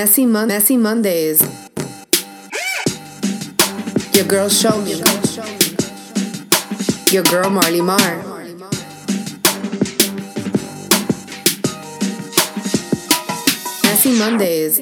[0.00, 1.42] Messy, Mon- Messy Mondays.
[4.14, 4.94] Your girl show me.
[7.12, 8.16] Your girl Marley Marr.
[13.84, 14.80] Messy Mondays.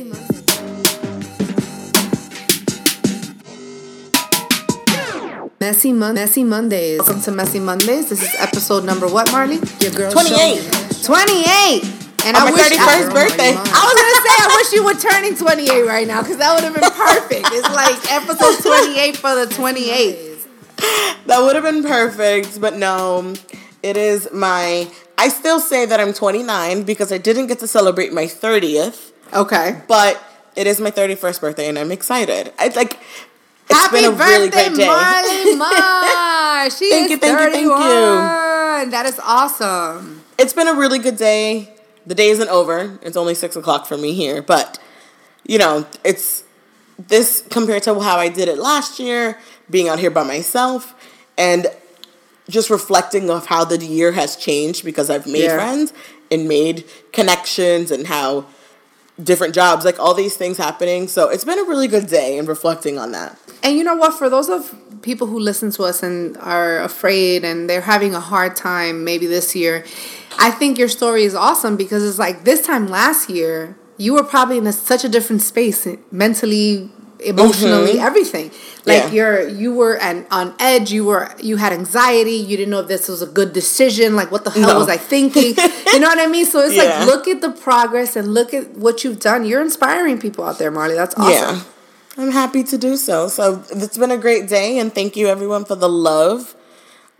[5.59, 6.99] Messy Mon- Messy Mondays.
[7.01, 8.09] Welcome to Messy Mondays.
[8.11, 9.59] This is episode number what, Marley?
[9.81, 10.63] Your girl 28.
[11.03, 11.83] show me.
[11.83, 11.98] 28.
[12.29, 13.53] And On I my wish 31st I, birthday.
[13.57, 16.63] I was gonna say I wish you were turning 28 right now because that would
[16.65, 17.49] have been perfect.
[17.53, 20.47] It's like episode 28 for the 28th.
[21.27, 23.35] That would have been perfect, but no.
[23.83, 24.91] It is my.
[25.17, 29.81] I still say that I'm 29 because I didn't get to celebrate my 30th, Okay.
[29.89, 30.23] but
[30.55, 32.53] it is my 31st birthday and I'm excited.
[32.61, 32.99] It's like.
[33.71, 34.87] It's Happy been a birthday, really great day.
[34.87, 36.71] Marley Marr.
[36.71, 37.69] She Thank is you, thank you, thank you.
[37.69, 38.91] 31.
[38.91, 40.23] That is awesome.
[40.39, 41.75] it's been a really good day.
[42.09, 42.99] The day isn't over.
[43.03, 44.79] It's only six o'clock for me here, but
[45.47, 46.43] you know, it's
[46.99, 49.39] this compared to how I did it last year,
[49.69, 50.95] being out here by myself,
[51.37, 51.67] and
[52.49, 55.57] just reflecting of how the year has changed because I've made Yeah.
[55.57, 55.93] friends
[56.31, 58.47] and made connections and how
[59.23, 61.09] different jobs, like all these things happening.
[61.09, 63.37] So it's been a really good day and reflecting on that.
[63.63, 64.15] And you know what?
[64.15, 68.21] For those of people who listen to us and are afraid and they're having a
[68.21, 69.85] hard time maybe this year,
[70.39, 74.23] I think your story is awesome because it's like this time last year, you were
[74.25, 76.89] probably in a, such a different space mentally,
[77.21, 78.07] emotionally, mm-hmm.
[78.07, 78.51] everything.
[78.85, 79.11] Like Yeah.
[79.11, 82.89] you're you were an, on edge, you were you had anxiety, you didn't know if
[82.89, 84.79] this was a good decision, like what the hell No.
[84.79, 85.55] was I thinking?
[85.93, 86.47] you know what I mean?
[86.47, 86.85] So it's Yeah.
[86.85, 89.45] like look at the progress and look at what you've done.
[89.45, 90.95] You're inspiring people out there, Marley.
[90.95, 91.57] That's awesome.
[91.57, 91.63] Yeah.
[92.19, 93.29] I'm happy to do so.
[93.29, 96.55] So it's been a great day, and thank you everyone for the love.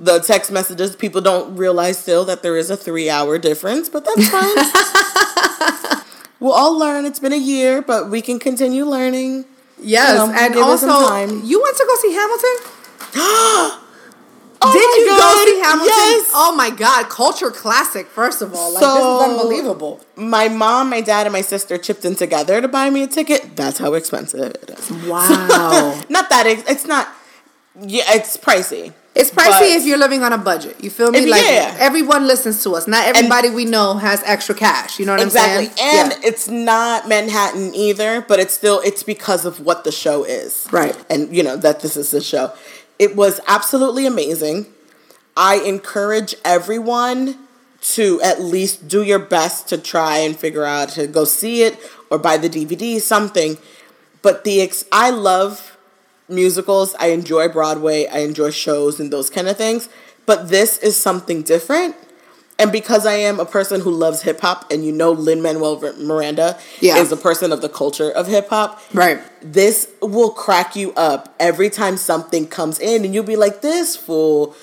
[0.01, 4.05] The text messages, people don't realize still that there is a three hour difference, but
[4.05, 6.03] that's fine.
[6.41, 7.05] we'll all learn.
[7.05, 9.45] It's been a year, but we can continue learning.
[9.81, 11.43] Yes, You know, and give it some also time.
[11.45, 12.57] you went to go see Hamilton.
[14.61, 15.95] Oh Did you God, go see Hamilton?
[16.41, 18.07] Oh my God, culture classic.
[18.07, 20.01] First of all, like So- this is unbelievable.
[20.17, 23.57] My mom, my dad, and my sister chipped in together to buy me a ticket.
[23.57, 24.91] That's how expensive it is.
[25.09, 27.09] Wow, Not that ex- it's not.
[27.81, 28.93] Yeah, it's pricey.
[29.15, 30.77] it's pricey But- if you're living on a budget.
[30.85, 31.21] You feel me?
[31.21, 31.77] If- like yeah.
[31.79, 32.87] everyone listens to us.
[32.87, 34.99] Not everybody we know has extra cash.
[34.99, 36.13] You know what exactly I'm saying?
[36.13, 40.67] and it's not manhattan either but it's still it's because of what the show is
[40.73, 40.97] Right.
[41.11, 42.53] and you know that this is the show
[42.99, 44.67] it was absolutely amazing
[45.39, 47.39] i encourage everyone
[47.81, 51.79] to at least do your best to try and figure out to go see it
[52.11, 53.57] or buy the dvd something
[54.21, 55.79] but the ex- i love
[56.29, 59.89] musicals i enjoy broadway i enjoy shows and those kind of things
[60.27, 61.95] but this is something different
[62.61, 65.79] and because I am a person who loves hip hop, and you know Lin Manuel
[65.99, 66.97] Miranda Yeah.
[66.97, 69.21] is a person of the culture of hip hop, Right.
[69.41, 73.95] this will crack you up every time something comes in, and you'll be like, "This
[73.95, 74.57] fool!"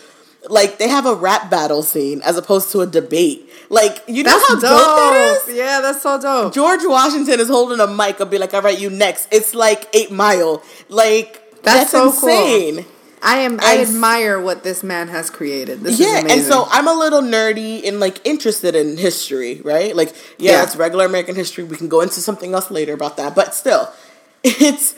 [0.50, 3.50] Like they have a rap battle scene as opposed to a debate.
[3.70, 4.62] Like you know That's how dope.
[4.62, 5.56] that is.
[5.56, 6.54] Yeah, that's so dope.
[6.54, 8.20] George Washington is holding a mic.
[8.22, 10.62] I'll be like, "All right, you next." It's like Eight Mile.
[10.90, 12.30] Like That's that's, so cool.
[12.30, 12.86] insane.
[13.24, 13.60] I am.
[13.64, 15.82] I And- admire what this man has created.
[15.82, 16.32] This yeah, is amazing.
[16.40, 19.96] and so I'm a little nerdy and like interested in history, right?
[19.96, 20.64] Like, yeah, Yeah.
[20.64, 21.64] it's regular American history.
[21.64, 23.90] We can go into something else later about that, but still,
[24.44, 24.94] it's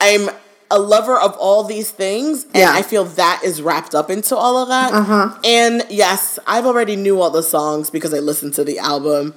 [0.00, 0.30] I'm
[0.70, 2.72] a lover of all these things, and Yeah.
[2.72, 4.92] I feel that is wrapped up into all of that.
[4.92, 5.34] Uh-huh.
[5.44, 9.34] And yes, I've already knew all the songs because I listened to the album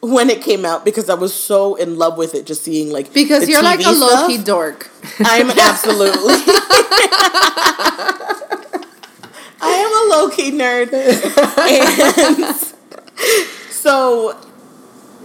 [0.00, 3.12] when it came out because I was so in love with it, just seeing like
[3.12, 4.88] because you're like a low key dork.
[5.20, 6.34] I'm absolutely.
[9.58, 10.92] I am a low key nerd.
[11.58, 12.56] And
[13.70, 14.36] so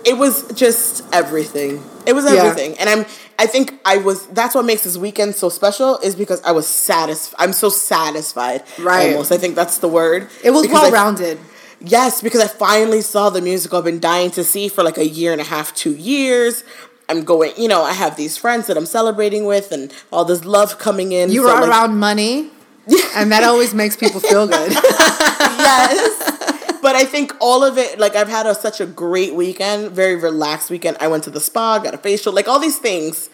[0.05, 1.83] it was just everything.
[2.07, 2.43] It was Yeah.
[2.43, 2.77] everything.
[2.79, 3.05] And I'm
[3.41, 6.67] I think I was that's what makes this weekend so special is because I was
[6.67, 7.35] satisfied.
[7.43, 8.61] I'm so satisfied.
[8.77, 9.13] Right.
[9.13, 9.31] Almost.
[9.31, 10.29] I think that's the word.
[10.43, 11.39] It was well rounded.
[11.79, 15.07] Yes, because I finally saw the musical I've been dying to see for like a
[15.07, 16.63] year and a half, two years.
[17.09, 20.45] I'm going, you know, I have these friends that I'm celebrating with and all this
[20.45, 21.31] love coming in.
[21.31, 22.51] You So, were like, around money,
[23.15, 24.71] and that always makes people feel good.
[25.67, 26.37] yes.
[26.81, 30.15] But I think all of it, like I've had a, such a great weekend, very
[30.15, 30.97] relaxed weekend.
[30.99, 33.29] I went to the spa, got a facial, like all these things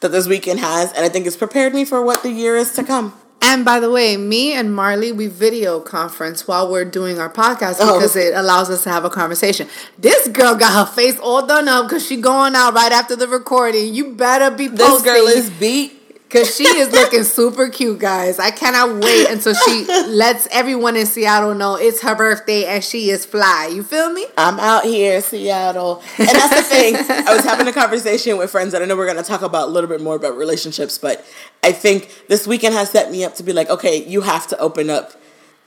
[0.00, 2.72] that this weekend has, and I think it's prepared me for what the year is
[2.74, 3.14] to come.
[3.40, 7.76] And by the way, me and Marley, we video conference while we're doing our podcast
[7.80, 7.94] Oh.
[7.94, 9.68] because it allows us to have a conversation.
[9.96, 13.28] This girl got her face all done up because she going out right after the
[13.28, 13.94] recording.
[13.94, 15.97] You better be This girl is beat.
[16.30, 18.38] Cause she is looking super cute, guys.
[18.38, 23.08] I cannot wait until she lets everyone in Seattle know it's her birthday and she
[23.08, 23.70] is fly.
[23.72, 24.26] You feel me?
[24.36, 26.02] I'm out here, Seattle.
[26.18, 26.96] And that's the thing.
[26.96, 29.68] I was having a conversation with friends that I know we're going to talk about
[29.68, 31.24] a little bit more about relationships, but
[31.62, 34.58] I think this weekend has set me up to be like, okay, you have to
[34.58, 35.12] open up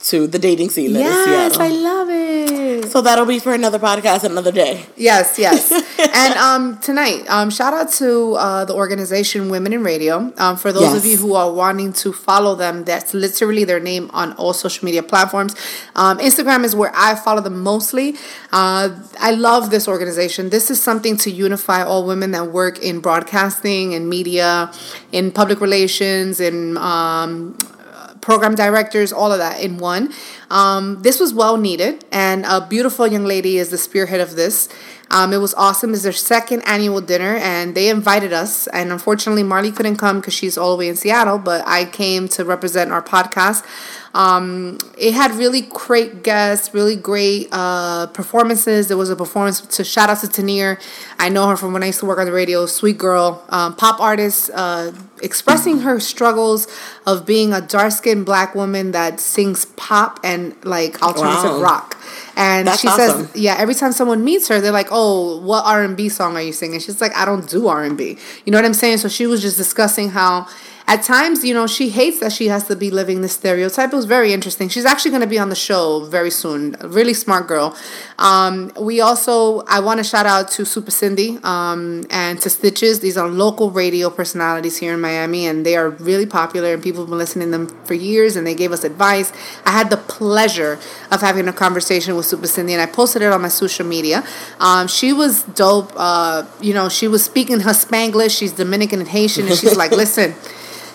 [0.02, 1.56] to the dating scene yes.
[1.58, 2.90] I love it.
[2.90, 4.84] so that'll be for another podcast another day.
[4.96, 5.70] Yes, yes.
[6.14, 10.32] and um, tonight, um, shout out to uh, the organization Women in Radio.
[10.38, 14.10] Um, for those of you who are wanting to follow them, that's literally their name
[14.12, 15.54] on all social media platforms.
[15.94, 18.16] Um, Instagram is where I follow them mostly.
[18.50, 20.50] Uh, I love this organization.
[20.50, 24.72] This is something to unify all women that work in broadcasting and media,
[25.12, 27.56] in public relations, in um,
[28.22, 30.14] program directors, all of that in one.
[30.50, 34.70] Um, this was well needed, and a beautiful young lady is the spearhead of this.
[35.12, 35.92] Um, it was awesome.
[35.92, 38.66] It's their second annual dinner, and they invited us.
[38.68, 42.28] And unfortunately, Marley couldn't come because she's all the way in Seattle, but I came
[42.28, 43.62] to represent our podcast.
[44.14, 48.88] Um, it had really great guests, really great uh, performances.
[48.88, 50.80] There was a performance to shout out to Tanier.
[51.18, 52.66] I know her from when I used to work on the radio.
[52.66, 54.92] Sweet girl, um, pop artist, uh,
[55.22, 56.66] expressing her struggles
[57.06, 61.60] of being a dark skinned black woman that sings pop and like alternative Wow.
[61.62, 61.96] rock.
[62.36, 63.26] And That's she awesome.
[63.26, 66.34] says, yeah, every time someone meets her, they're like, "Oh, what R and B song
[66.36, 68.74] are you singing?" She's like, "I don't do R and B." You know what I'm
[68.74, 68.98] saying?
[68.98, 70.46] So she was just discussing how.
[70.92, 73.94] At times, you know, she hates that she has to be living this stereotype.
[73.94, 74.68] It was very interesting.
[74.68, 76.76] She's actually going to be on the show very soon.
[76.80, 77.74] A really smart girl.
[78.18, 83.00] Um, we also, I want to shout out to Super Cindy um, and to Stitches.
[83.00, 87.00] These are local radio personalities here in Miami, and they are really popular, and people
[87.00, 89.32] have been listening to them for years, and they gave us advice.
[89.64, 90.78] I had the pleasure
[91.10, 94.26] of having a conversation with Super Cindy, and I posted it on my social media.
[94.60, 95.90] Um, she was dope.
[95.96, 98.38] Uh, you know, she was speaking her Spanglish.
[98.38, 100.34] She's Dominican and Haitian, and she's like, listen.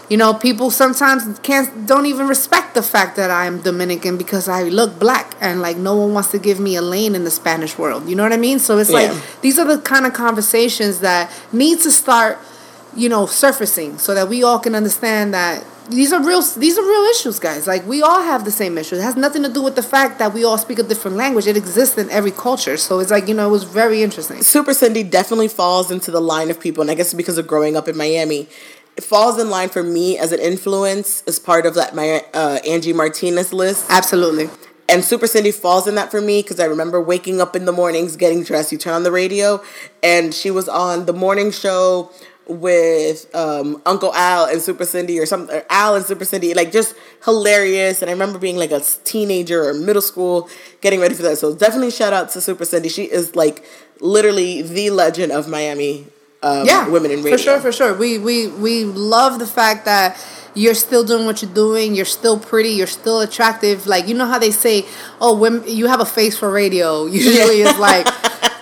[0.09, 4.63] You know, people sometimes can't don't even respect the fact that I'm Dominican because I
[4.63, 7.77] look black and like no one wants to give me a lane in the Spanish
[7.77, 8.07] world.
[8.07, 8.59] You know what I mean?
[8.59, 9.11] So it's Yeah.
[9.11, 12.37] like these are the kind of conversations that need to start,
[12.95, 16.83] you know, surfacing so that we all can understand that these are real these are
[16.83, 17.65] real issues, guys.
[17.67, 18.99] Like we all have the same issues.
[18.99, 21.47] It has nothing to do with the fact that we all speak a different language.
[21.47, 22.77] It exists in every culture.
[22.77, 24.41] So it's like, you know, it was very interesting.
[24.41, 27.75] Super Cindy definitely falls into the line of people, and I guess because of growing
[27.77, 28.47] up in Miami,
[28.97, 32.59] it falls in line for me as an influence as part of that my uh,
[32.67, 33.85] Angie Martinez list.
[33.89, 34.49] Absolutely.
[34.89, 37.71] And Super Cindy falls in that for me because I remember waking up in the
[37.71, 38.71] mornings, getting dressed.
[38.71, 39.61] You turn on the radio,
[40.01, 42.09] and she was on the morning show
[42.47, 45.57] with um, Uncle Al and Super Cindy, or something.
[45.57, 46.95] Or Al and Super Cindy, like just
[47.25, 48.01] hilarious.
[48.01, 50.49] And I remember being like a teenager or middle school,
[50.79, 51.37] getting ready for that.
[51.37, 52.87] So definitely shout out to Super Cindy.
[52.87, 53.65] She is like
[53.99, 56.07] literally the legend of Miami.
[56.43, 57.37] Um, yeah, women in radio.
[57.37, 57.93] For sure, for sure.
[57.93, 60.23] We we we love the fact that
[60.53, 61.95] you're still doing what you're doing.
[61.95, 62.69] You're still pretty.
[62.69, 63.87] You're still attractive.
[63.87, 64.85] Like you know how they say,
[65.19, 67.05] oh, women, you have a face for radio.
[67.05, 68.05] Usually, it's like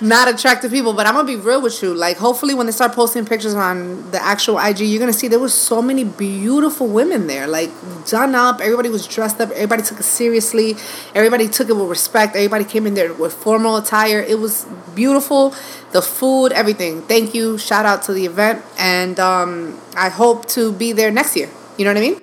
[0.01, 0.93] not attractive people.
[0.93, 1.93] But I'm gonna be real with you.
[1.93, 5.39] Like hopefully, when they start posting pictures on the actual IG, you're gonna see there
[5.39, 7.47] was so many beautiful women there.
[7.47, 7.71] Like
[8.07, 8.61] done up.
[8.61, 9.51] Everybody was dressed up.
[9.51, 10.75] Everybody took it seriously.
[11.13, 12.35] Everybody took it with respect.
[12.35, 14.19] Everybody came in there with formal attire.
[14.19, 15.53] It was beautiful.
[15.91, 17.01] The food, everything.
[17.03, 17.57] Thank you.
[17.57, 21.49] Shout out to the event, and um, I hope to be there next year.
[21.77, 22.21] You know what I mean?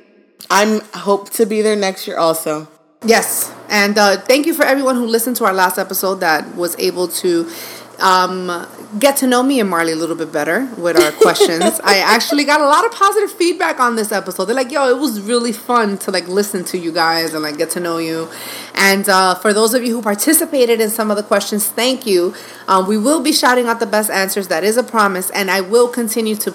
[0.51, 2.69] I'm hope to be there next year also.
[3.05, 6.79] Yes, and uh, thank you for everyone who listened to our last episode that was
[6.79, 7.51] able to
[7.99, 8.67] um,
[8.99, 11.81] get to know me and Marley a little bit better with our questions.
[11.85, 14.45] I actually got a lot of positive feedback on this episode.
[14.45, 17.59] They're like, "Yo, it was really fun to like listen to you guys and like
[17.59, 18.29] get to know you."
[18.77, 22.35] And uh, for those of you who participated in some of the questions, thank you.
[22.69, 24.47] Um, we will be shouting out the best answers.
[24.47, 26.53] That is a promise, and I will continue to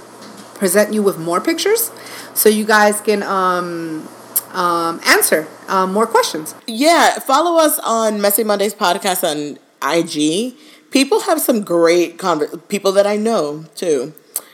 [0.56, 1.92] present you with more pictures
[2.34, 4.08] so you guys can um,
[4.54, 6.56] um, answer um, more questions.
[6.68, 10.56] Yeah, follow us on Messy Mondays podcast on IG.
[10.92, 14.14] People have some great conver- people that I know too.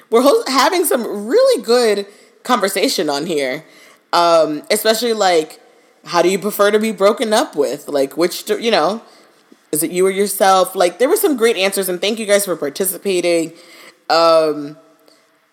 [0.09, 2.07] We're ho- having some really good
[2.43, 3.65] conversation on here,
[4.11, 5.59] um, especially like
[6.05, 7.87] how do you prefer to be broken up with?
[7.87, 9.01] Like which do- you know
[9.71, 10.75] is it you or yourself?
[10.75, 13.53] Like there were some great answers, and thank you guys for participating.
[14.09, 14.77] Um,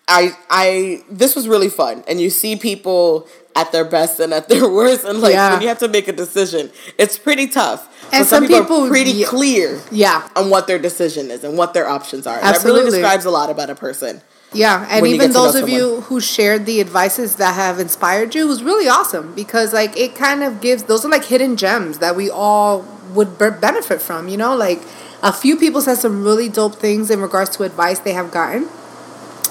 [0.09, 4.49] I I this was really fun, and you see people at their best and at
[4.49, 5.53] their worst, and like Yeah.
[5.53, 7.89] when you have to make a decision, it's pretty tough.
[8.13, 9.27] And some, some people, people- are pretty yeah.
[9.27, 10.29] clear Yeah.
[10.37, 12.35] on what their decision is and what their options are.
[12.37, 12.85] And that Absolutely.
[12.87, 14.23] really describes a lot about a person.
[14.53, 17.79] Yeah, and even get to know those of you who shared the advices that have
[17.79, 21.57] inspired you was really awesome because like it kind of gives those are like hidden
[21.57, 24.57] gems that we all would be- benefit from, you know?
[24.57, 24.81] Like
[25.23, 28.69] a few people said some really dope things in regards to advice they have gotten.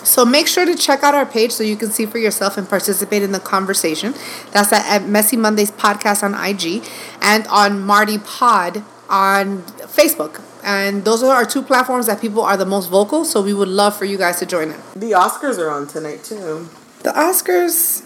[0.04, 2.68] So make sure to check out our page so you can see for yourself and
[2.68, 4.14] participate in the conversation.
[4.52, 6.84] That's at, Messy Mondays podcast on IG
[7.22, 10.42] and on Marty Pod on Facebook.
[10.64, 13.24] And those are our two platforms that people are the most vocal.
[13.24, 14.80] So we would love for you guys to join in.
[14.96, 16.68] The Oscars are on tonight too.
[17.04, 18.06] The Oscars,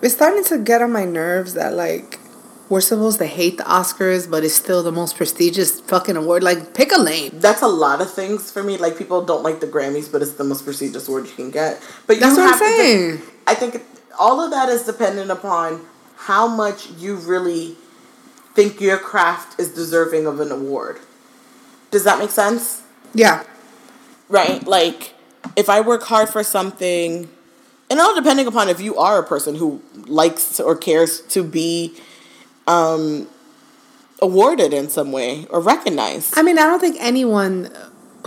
[0.00, 2.19] it's starting to get on my nerves that like
[2.70, 6.42] we're supposed to hate the Oscars, but it's still the most prestigious fucking award.
[6.44, 7.32] Like, pick a lane.
[7.34, 8.78] That's a lot of things for me.
[8.78, 11.82] Like people don't like the Grammys, but it's the most prestigious award you can get.
[12.06, 13.22] But you That's what I'm have to saying.
[13.46, 13.82] I think
[14.18, 15.84] all of that is dependent upon
[16.16, 17.76] how much you really
[18.54, 21.00] think your craft is deserving of an award.
[21.90, 22.82] Does that make sense?
[23.14, 23.44] Yeah.
[24.28, 24.64] right?
[24.66, 25.14] Like,
[25.56, 27.28] if I work hard for something,
[27.90, 31.96] and all depending upon if you are a person who likes or cares to be
[32.70, 33.28] um,
[34.22, 36.36] awarded in some way or recognized.
[36.36, 37.70] I mean, I don't think anyone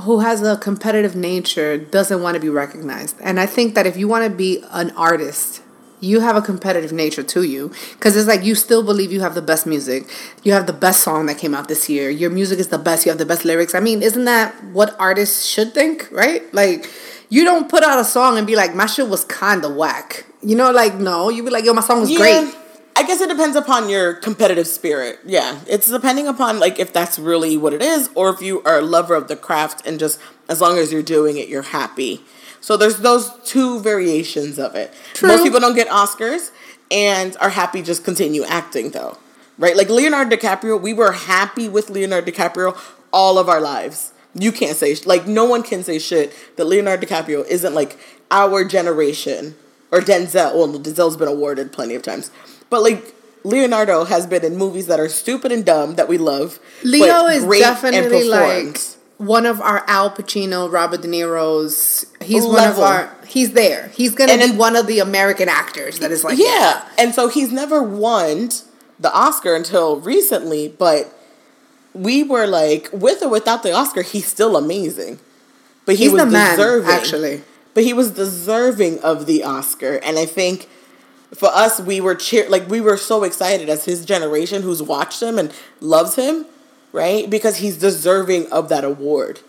[0.01, 3.15] who has a competitive nature doesn't want to be recognized.
[3.21, 5.61] And I think that if you want to be an artist,
[5.99, 9.35] you have a competitive nature to you because it's like you still believe you have
[9.35, 10.09] the best music.
[10.43, 12.09] You have the best song that came out this year.
[12.09, 13.05] Your music is the best.
[13.05, 13.73] You have the best lyrics.
[13.73, 16.41] I mean, isn't that what artists should think, right?
[16.53, 16.89] Like,
[17.29, 20.25] you don't put out a song and be like, my shit was kind of whack.
[20.41, 22.53] You know, like, no, you be like, yo, my song was great.
[22.95, 25.19] I guess it depends upon your competitive spirit.
[25.25, 25.59] Yeah.
[25.67, 28.81] It's depending upon like if that's really what it is or if you are a
[28.81, 32.21] lover of the craft and just as long as you're doing it, you're happy.
[32.61, 34.93] So there's those two variations of it.
[35.13, 35.29] True.
[35.29, 36.51] Most people don't get Oscars
[36.91, 39.17] and are happy just continue acting though.
[39.57, 39.75] Right?
[39.75, 42.77] Like Leonardo DiCaprio, we were happy with Leonardo DiCaprio
[43.11, 44.13] all of our lives.
[44.35, 47.97] You can't say like no one can say shit that Leonardo DiCaprio isn't like
[48.31, 49.55] our generation
[49.91, 50.55] or Denzel.
[50.55, 52.31] Well, Denzel's been awarded plenty of times,
[52.73, 53.13] but like
[53.43, 56.59] Leonardo has been in movies that are stupid and dumb that we love.
[56.83, 58.79] Leo is definitely like
[59.17, 62.03] one of our Al Pacino, Robert De Niro's.
[62.19, 63.15] He's one of our.
[63.27, 63.89] He's there.
[63.89, 66.83] He's gonna And be one of the American actors that is like yeah.
[66.97, 68.49] And so he's never won
[68.99, 71.15] the Oscar until recently, but
[71.93, 75.19] we were like, with or without the Oscar, he's still amazing.
[75.85, 76.89] But he He's was the man, deserving.
[76.89, 77.41] actually.
[77.75, 79.97] But he was deserving of the Oscar.
[79.97, 80.69] And I think
[81.33, 85.21] for us, we were cheer like we were so excited as his generation who's watched
[85.21, 86.45] him and loves him,
[86.91, 87.29] right?
[87.29, 89.39] Because he's deserving of that award.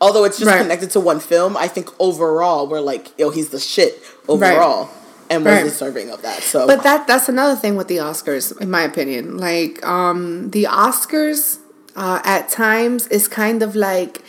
[0.00, 0.58] Although it's just Right.
[0.62, 4.88] connected to one film, I think overall we're like, yo, he's the shit overall.
[5.28, 5.64] And was Right.
[5.64, 6.42] deserving of that.
[6.42, 9.36] So But that that's another thing with the Oscars, in my opinion.
[9.38, 11.58] Like um, the Oscars,
[11.94, 14.22] uh, at times is kind of like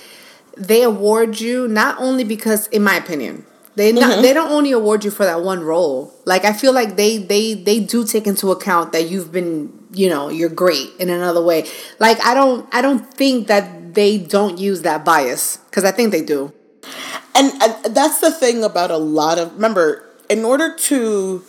[0.55, 4.21] they award you not only because, in my opinion, they not, mm-hmm.
[4.21, 6.13] they don't only award you for that one role.
[6.25, 10.09] Like I feel like they they they do take into account that you've been you
[10.09, 11.67] know you're great in another way.
[11.99, 16.11] Like I don't I don't think that they don't use that bias because I think
[16.11, 16.53] they do.
[17.35, 21.43] and, and that's the thing about a lot of remember in order to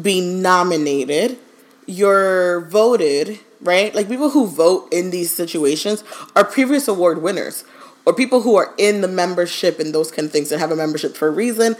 [0.00, 1.38] be nominated
[1.86, 6.04] you're voted right like people who vote in these situations
[6.36, 7.64] are previous award winners
[8.08, 10.76] or people who are in the membership and those kind of things that have a
[10.76, 11.76] membership for a reason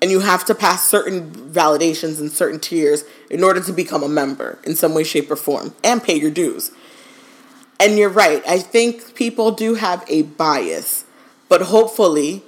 [0.00, 4.08] and you have to pass certain validations and certain tiers in order to become a
[4.08, 6.70] member in some way shape or form and pay your dues
[7.80, 8.40] and you're right.
[8.46, 11.04] I think people do have a bias,
[11.48, 12.44] but hopefully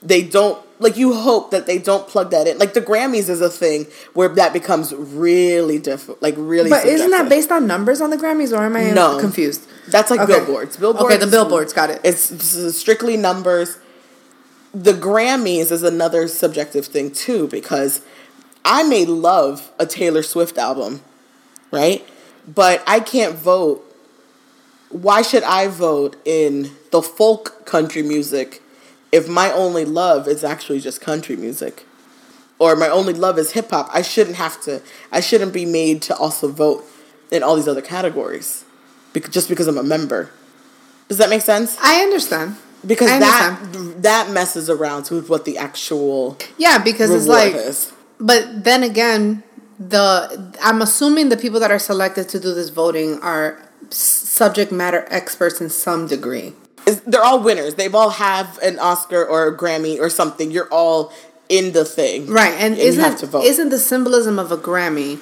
[0.00, 2.58] they don't like you hope that they don't plug that in.
[2.58, 6.70] Like the Grammys is a thing where that becomes really difficult, like really.
[6.70, 9.18] But isn't that based on numbers on the Grammys, or am I No.
[9.18, 9.62] confused?
[9.88, 10.34] That's like Okay.
[10.34, 10.76] billboards.
[10.76, 11.04] Billboards.
[11.04, 12.00] Okay, the billboards, got it.
[12.04, 13.76] It's strictly numbers.
[14.74, 18.00] The Grammys is another subjective thing too because
[18.64, 21.00] I may love a Taylor Swift album,
[21.70, 22.06] right?
[22.46, 23.84] But I can't vote.
[24.90, 28.62] Why should I vote in the folk country music
[29.12, 31.84] if my only love is actually just country music?
[32.58, 33.88] Or my only love is hip hop.
[33.92, 36.84] I shouldn't have to I shouldn't be made to also vote
[37.30, 38.64] in all these other categories
[39.12, 40.30] because, just because I'm a member.
[41.08, 41.76] Does that make sense?
[41.82, 42.56] I understand.
[42.86, 44.02] Because I that understand.
[44.02, 47.92] that messes around with what the actual Yeah, because it's like, is.
[48.20, 49.42] but then again,
[49.78, 53.60] the I'm assuming the people that are selected to do this voting are
[53.90, 56.52] subject matter experts in some degree.
[56.88, 57.74] Is- They're all winners.
[57.74, 60.50] They've all have an Oscar or a Grammy or something.
[60.50, 61.12] You're all
[61.48, 63.44] in the thing, Right, and, you isn't have to vote.
[63.44, 65.18] isn't the symbolism of a Grammy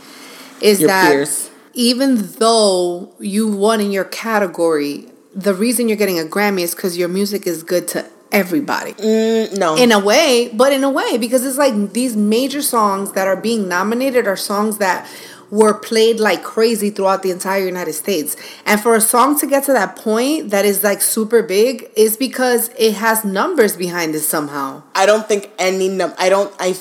[0.60, 1.50] is Your that peers.
[1.74, 6.98] even though you won in your category, the reason you're getting a Grammy is because
[6.98, 8.92] your music is good to everybody.
[8.94, 13.12] Mm, no, in a way, but in a way, because it's like these major songs
[13.12, 15.06] that are being nominated are songs that
[15.50, 18.36] were played like crazy throughout the entire United States.
[18.64, 22.16] And for a song to get to that point that is like super big is
[22.16, 24.82] because it has numbers behind it somehow.
[24.94, 26.14] I don't think any num.
[26.18, 26.52] I don't.
[26.58, 26.76] I,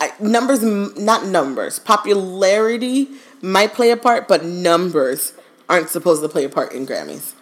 [0.00, 1.78] I numbers, not numbers.
[1.78, 3.08] Popularity
[3.42, 5.32] might play a part, but numbers
[5.68, 7.34] aren't supposed to play a part in Grammys.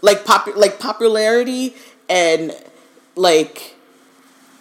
[0.00, 1.74] Like pop, like popularity
[2.08, 2.56] and
[3.14, 3.76] like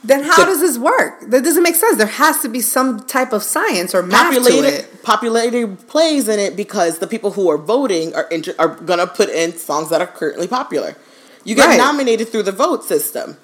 [0.03, 1.21] Then how does this work?
[1.29, 1.97] That doesn't make sense.
[1.97, 4.90] There has to be some type of science or math to it.
[5.03, 9.29] Popularity plays in it because the people who are voting are inter- are gonna put
[9.29, 10.95] in songs that are currently popular.
[11.43, 11.77] You get Right.
[11.77, 13.37] nominated through the vote system.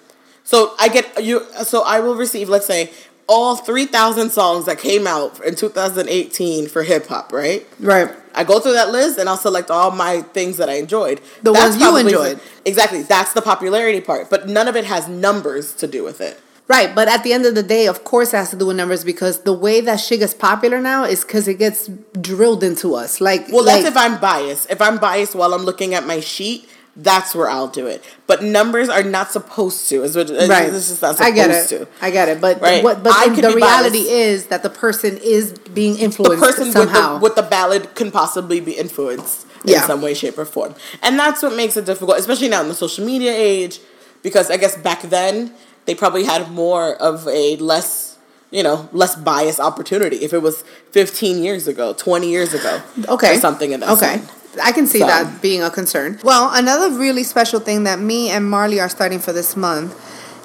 [0.44, 1.46] So I get you.
[1.66, 2.92] So I will receive, let's say,
[3.28, 7.34] all three thousand songs that came out in 2018 for hip hop.
[7.34, 7.66] Right.
[7.80, 8.10] Right.
[8.36, 11.20] I go through that list and I'll select all my things that I enjoyed.
[11.44, 12.40] The ones you enjoyed.
[12.66, 13.02] exactly.
[13.02, 16.40] That's the popularity part, but none of it has numbers to do with it.
[16.68, 18.76] Right, but at the end of the day, of course, it has to do with
[18.76, 21.88] numbers because the way that shit gets popular now is because it gets
[22.20, 23.22] drilled into us.
[23.22, 24.70] Like, Well, like, that's if I'm biased.
[24.70, 28.04] If I'm biased while I'm looking at my sheet, that's where I'll do it.
[28.26, 30.04] But numbers are not supposed to.
[30.04, 30.70] Is what uh, right.
[30.72, 31.68] This is not I get it.
[31.70, 31.88] to.
[32.02, 32.42] I get it.
[32.42, 32.84] But Right.
[32.84, 33.04] what?
[33.04, 34.12] But I the, the reality biased.
[34.12, 36.40] is that the person is being influenced.
[36.40, 40.38] The person with the, with the ballot can possibly be influenced in some way, shape,
[40.38, 43.80] or form, and that's what makes it difficult, especially now in the social media age.
[44.24, 45.54] Because I guess back then
[45.88, 48.18] they probably had more of a less,
[48.52, 50.18] you know, less biased opportunity.
[50.18, 53.90] If it was 15 years ago, 20 years ago, okay or something in that.
[53.90, 54.32] okay sense.
[54.64, 58.30] i can see So- that being a concern well another really special thing that me
[58.30, 59.92] and marley are starting for this month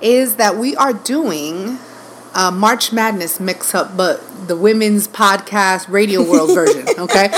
[0.02, 1.78] is that we are doing
[2.34, 7.28] uh, march madness mix up but the women's podcast radio world version okay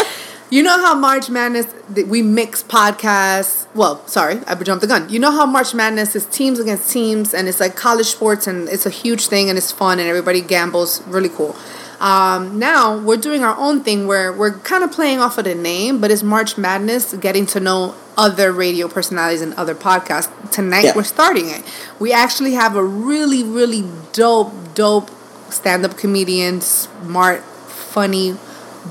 [0.54, 1.66] you know how march madness
[2.06, 6.26] we mix podcasts well sorry i jumped the gun you know how march madness is
[6.26, 9.72] teams against teams and it's like college sports and it's a huge thing and it's
[9.72, 11.56] fun and everybody gambles really cool
[12.00, 15.54] um, now we're doing our own thing where we're kind of playing off of the
[15.54, 20.28] name, but it's March Madness, getting to know other radio personalities and other podcasts.
[20.50, 20.96] Tonight Yeah.
[20.96, 21.62] we're starting it.
[21.98, 25.08] We actually have a really, really dope, dope
[25.50, 28.36] stand-up comedian, smart, funny,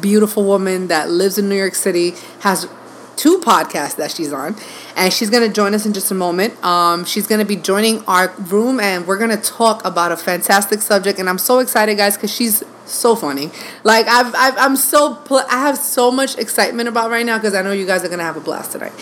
[0.01, 2.67] beautiful woman that lives in New York City, has
[3.15, 4.55] two podcasts that she's on,
[4.95, 6.61] and she's gonna join us in just a moment.
[6.63, 11.19] Um, she's gonna be joining our room, and we're gonna talk about a fantastic subject.
[11.19, 13.51] And I'm so excited, guys, because she's so funny.
[13.83, 17.53] Like I've, I've I'm so pl- I have so much excitement about right now because
[17.53, 18.93] I know you guys are gonna have a blast tonight.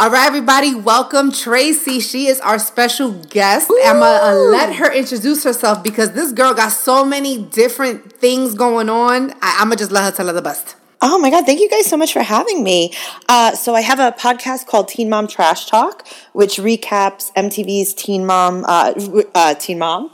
[0.00, 2.00] All right, everybody, welcome Tracy.
[2.00, 3.70] She is our special guest.
[3.84, 8.54] I'm gonna uh, let her introduce herself because this girl got so many different things
[8.54, 9.32] going on.
[9.42, 10.76] I, I'm gonna just let her tell her the best.
[11.02, 12.94] Oh my God, thank you guys so much for having me.
[13.28, 18.24] Uh, so, I have a podcast called Teen Mom Trash Talk, which recaps MTV's Teen
[18.24, 18.94] Mom, uh,
[19.34, 20.10] uh, Teen Mom,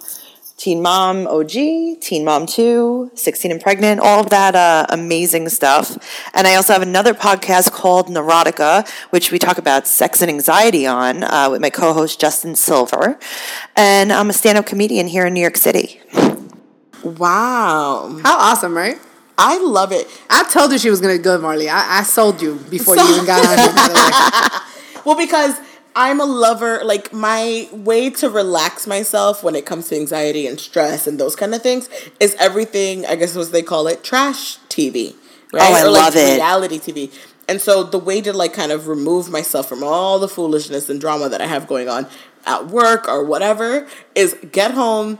[0.56, 1.50] Teen Mom OG,
[2.00, 5.98] Teen Mom 2, 16 and Pregnant, all of that uh, amazing stuff.
[6.32, 10.86] And I also have another podcast called Neurotica, which we talk about sex and anxiety
[10.86, 13.18] on uh, with my co host Justin Silver.
[13.76, 16.00] And I'm a stand up comedian here in New York City.
[17.04, 18.98] Wow, How awesome, right?
[19.38, 20.08] I love it.
[20.30, 21.68] I told you she was gonna go, Marley.
[21.68, 23.74] I, I sold you before So- you even got on here.
[23.74, 24.58] By the way.
[25.06, 25.54] Well, because
[25.98, 30.60] I'm a lover, like my way to relax myself when it comes to anxiety and
[30.60, 31.88] stress and those kind of things
[32.20, 35.14] is everything, I guess what they call it, trash TV.
[35.52, 35.62] Right?
[35.62, 36.34] Oh, I or like love it.
[36.34, 37.12] reality TV.
[37.48, 41.00] And so the way to like kind of remove myself from all the foolishness and
[41.00, 42.06] drama that I have going on
[42.44, 45.18] at work or whatever is get home,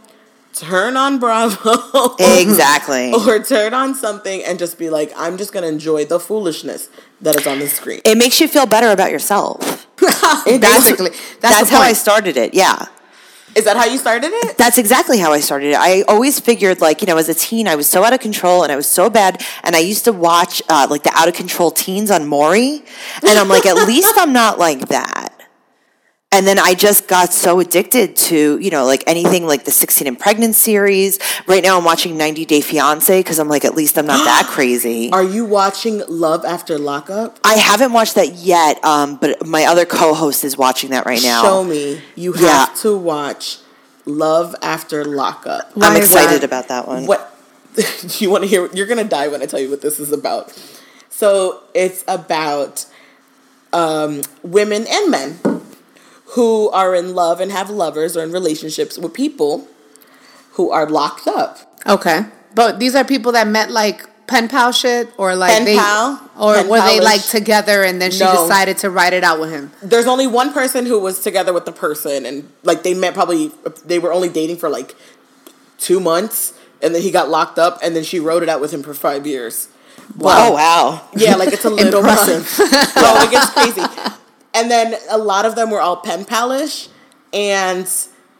[0.52, 2.16] turn on Bravo.
[2.18, 3.12] Exactly.
[3.14, 6.90] or turn on something and just be like, I'm just gonna enjoy the foolishness
[7.22, 8.00] that is on the screen.
[8.04, 9.75] It makes you feel better about yourself.
[10.46, 12.54] Basically, that's, That's, how I started it.
[12.54, 12.86] Yeah.
[13.54, 14.58] Is that how you started it?
[14.58, 15.76] That's exactly how I started it.
[15.76, 18.62] I always figured, like, you know, as a teen, I was so out of control
[18.62, 19.42] and I was so bad.
[19.64, 22.82] And I used to watch, uh, like, the out of control teens on Maury.
[23.26, 25.35] And I'm like, at least I'm not like that.
[26.32, 30.08] And then I just got so addicted to, you know, like anything like the 16
[30.08, 31.18] and Pregnant series.
[31.46, 34.46] Right now I'm watching 90 Day Fiance because I'm like, at least I'm not that
[34.50, 35.10] crazy.
[35.12, 37.38] Are you watching Love After Lockup?
[37.44, 41.22] I haven't watched that yet, um, but my other co host is watching that right
[41.22, 41.42] now.
[41.42, 42.02] Show me.
[42.16, 42.66] You have Yeah.
[42.82, 43.58] to watch
[44.04, 45.76] Love After Lockup.
[45.76, 46.44] Why I'm excited that?
[46.44, 47.06] about that one.
[47.06, 47.32] What
[47.76, 47.84] do
[48.24, 48.68] you want to hear?
[48.74, 50.52] You're gonna die when I tell you what this is about.
[51.08, 52.84] So it's about
[53.72, 55.38] um, women and men
[56.36, 59.66] who are in love and have lovers or in relationships with people
[60.52, 61.58] who are locked up.
[61.86, 65.76] Okay, but these are people that met like pen pal shit, or like Pen they,
[65.76, 66.20] pal?
[66.38, 67.04] or Pen were they pal-ish?
[67.04, 68.32] like together and then she No.
[68.42, 69.70] decided to write it out with him?
[69.82, 73.50] There's only one person who was together with the person, and like they met probably
[73.84, 74.94] they were only dating for like
[75.78, 78.72] two months, and then he got locked up, and then she wrote it out with
[78.74, 79.68] him for five years.
[80.18, 80.34] Wow!
[80.48, 81.08] Oh wow.
[81.16, 82.42] Yeah, like it's a little Impressive.
[82.58, 82.96] much.
[82.96, 83.82] no, it gets crazy.
[84.56, 86.88] And then a lot of them were all pen palish,
[87.32, 87.82] and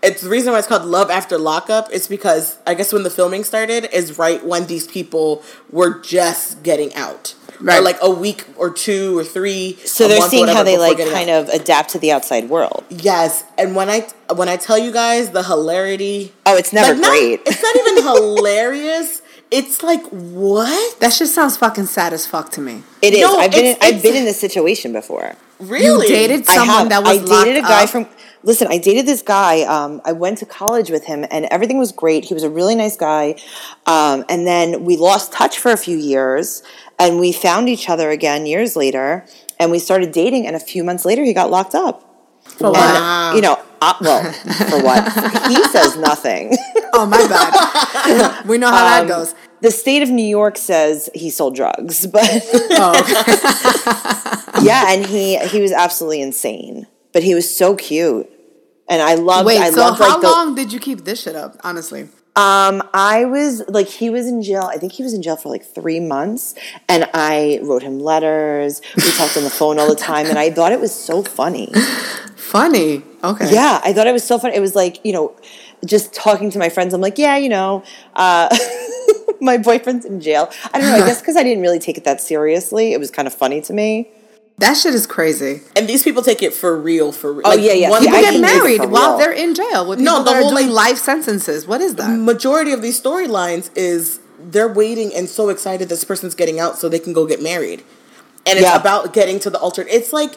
[0.03, 1.91] it's the reason why it's called Love After Lockup.
[1.93, 6.63] Is because I guess when the filming started is right when these people were just
[6.63, 7.79] getting out, Right.
[7.79, 9.77] Or like a week or two or three.
[9.85, 11.45] So they're seeing how they like kind out.
[11.45, 12.85] of adapt to the outside world.
[12.91, 17.01] Yes, and when I when I tell you guys the hilarity, Oh, it's never like,
[17.03, 17.41] not- great.
[17.47, 18.03] it's not even
[18.47, 19.23] hilarious.
[19.51, 21.01] It's like what?
[21.01, 22.83] That shit sounds fucking sad as fuck to me.
[23.01, 23.21] It is.
[23.21, 25.35] No, I've been in, I've been in this situation before.
[25.59, 26.07] Really?
[26.09, 27.91] You dated I someone that was I dated a guy up?
[27.91, 28.07] from.
[28.43, 29.63] Listen, I dated this guy.
[29.63, 32.25] Um, I went to college with him, and everything was great.
[32.27, 33.35] He was a really nice guy.
[33.87, 36.63] Um, and then we lost touch for a few years,
[36.99, 39.27] and we found each other again years later,
[39.59, 40.47] and we started dating.
[40.47, 42.03] And a few months later, he got locked up.
[42.45, 43.35] For what?
[43.35, 44.33] you know, uh, well,
[44.71, 45.03] for what?
[45.49, 46.57] he says nothing.
[46.93, 48.47] Oh my bad.
[48.47, 49.35] we know how Um, that goes.
[49.67, 52.23] The state of New York says he sold drugs, but
[52.85, 52.95] Oh,
[54.63, 56.87] yeah, and he he was absolutely insane.
[57.13, 58.31] But he was so cute,
[58.89, 59.47] and I loved.
[59.47, 60.29] Wait, I so loved how like the.
[60.31, 61.57] long did you keep this shit up?
[61.65, 62.03] Honestly,
[62.37, 64.69] Um, I was like, he was in jail.
[64.75, 66.55] I think he was in jail for like three months,
[66.89, 68.81] and I wrote him letters.
[68.97, 71.73] We talked on the phone all the time, and I thought it was so funny.
[72.37, 73.03] funny.
[73.25, 73.51] Okay.
[73.53, 74.55] Yeah, I thought it was so funny.
[74.55, 75.35] It was like you know,
[75.85, 76.93] just talking to my friends.
[76.95, 77.83] I'm like, yeah, you know,
[78.15, 78.49] uh,
[79.41, 80.51] my boyfriend's in jail.
[80.73, 80.97] I don't know.
[80.97, 83.61] I guess because I didn't really take it that seriously, it was kind of funny
[83.63, 84.11] to me.
[84.59, 85.61] That shit is crazy.
[85.77, 87.43] And these people take it for real, for real.
[87.45, 87.91] Oh, yeah, yeah.
[87.91, 89.19] One, People I get married while real.
[89.19, 91.67] they're in jail with No, the whole, like- life sentences.
[91.67, 92.09] What is that?
[92.09, 96.89] majority of these storylines is they're waiting and so excited this person's getting out so
[96.89, 97.83] they can go get married,
[98.47, 98.77] and it's Yeah.
[98.81, 99.85] about getting to the altar.
[99.91, 100.33] It's like,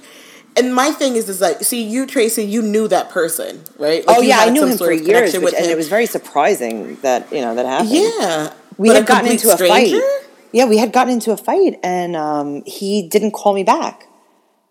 [0.57, 4.05] and my thing is, is like, see, you Tracy, you knew that person, right?
[4.05, 5.71] Like, oh yeah, I knew him for years, which, and him.
[5.71, 7.91] it was very surprising that you know that happened.
[7.91, 8.53] yeah.
[8.79, 10.03] We But had gotten complete into a fight.
[10.51, 14.05] Yeah, we had gotten into a fight, and um, he didn't call me back.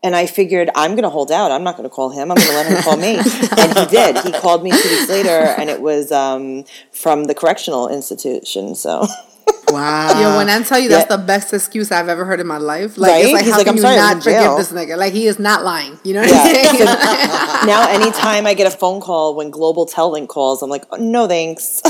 [0.02, 1.50] And I figured I'm going to hold out.
[1.50, 2.30] I'm not going to call him.
[2.30, 3.16] I'm going to let him call me.
[3.60, 4.16] And he did.
[4.26, 8.74] He called me two weeks later, and it was um, from the correctional institution.
[8.74, 9.06] So,
[9.68, 10.20] Wow.
[10.20, 11.16] Yo, when I tell you that's Yeah.
[11.16, 13.24] the best excuse I've ever heard in my life, like Right?
[13.24, 14.56] it's like He's how like, can "I'm you sorry, I was not in forgive jail."
[14.56, 14.96] this nigga?
[14.96, 15.98] Like he is not lying.
[16.04, 16.42] You know what yeah.
[16.70, 16.86] I'm saying?
[17.66, 20.96] Now, anytime I get a phone call when Global Tel Link calls, I'm like, oh,
[20.96, 21.82] no thanks.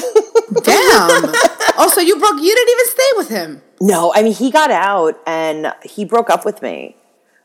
[0.62, 1.32] Damn.
[1.78, 2.40] Also, you broke.
[2.40, 3.62] You didn't even stay with him.
[3.80, 6.96] no, I mean, he got out and he broke up with me,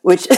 [0.02, 0.28] which.
[0.32, 0.36] I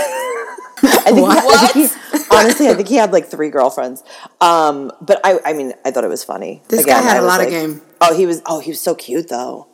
[1.12, 4.04] think, he, I think he, honestly, I think he had like three girlfriends.
[4.42, 6.62] Um, but I, I mean, I thought it was funny.
[6.68, 7.82] This guy had I a was lot of game.
[8.02, 8.42] Oh, he was.
[8.46, 9.68] Oh, he was so cute though.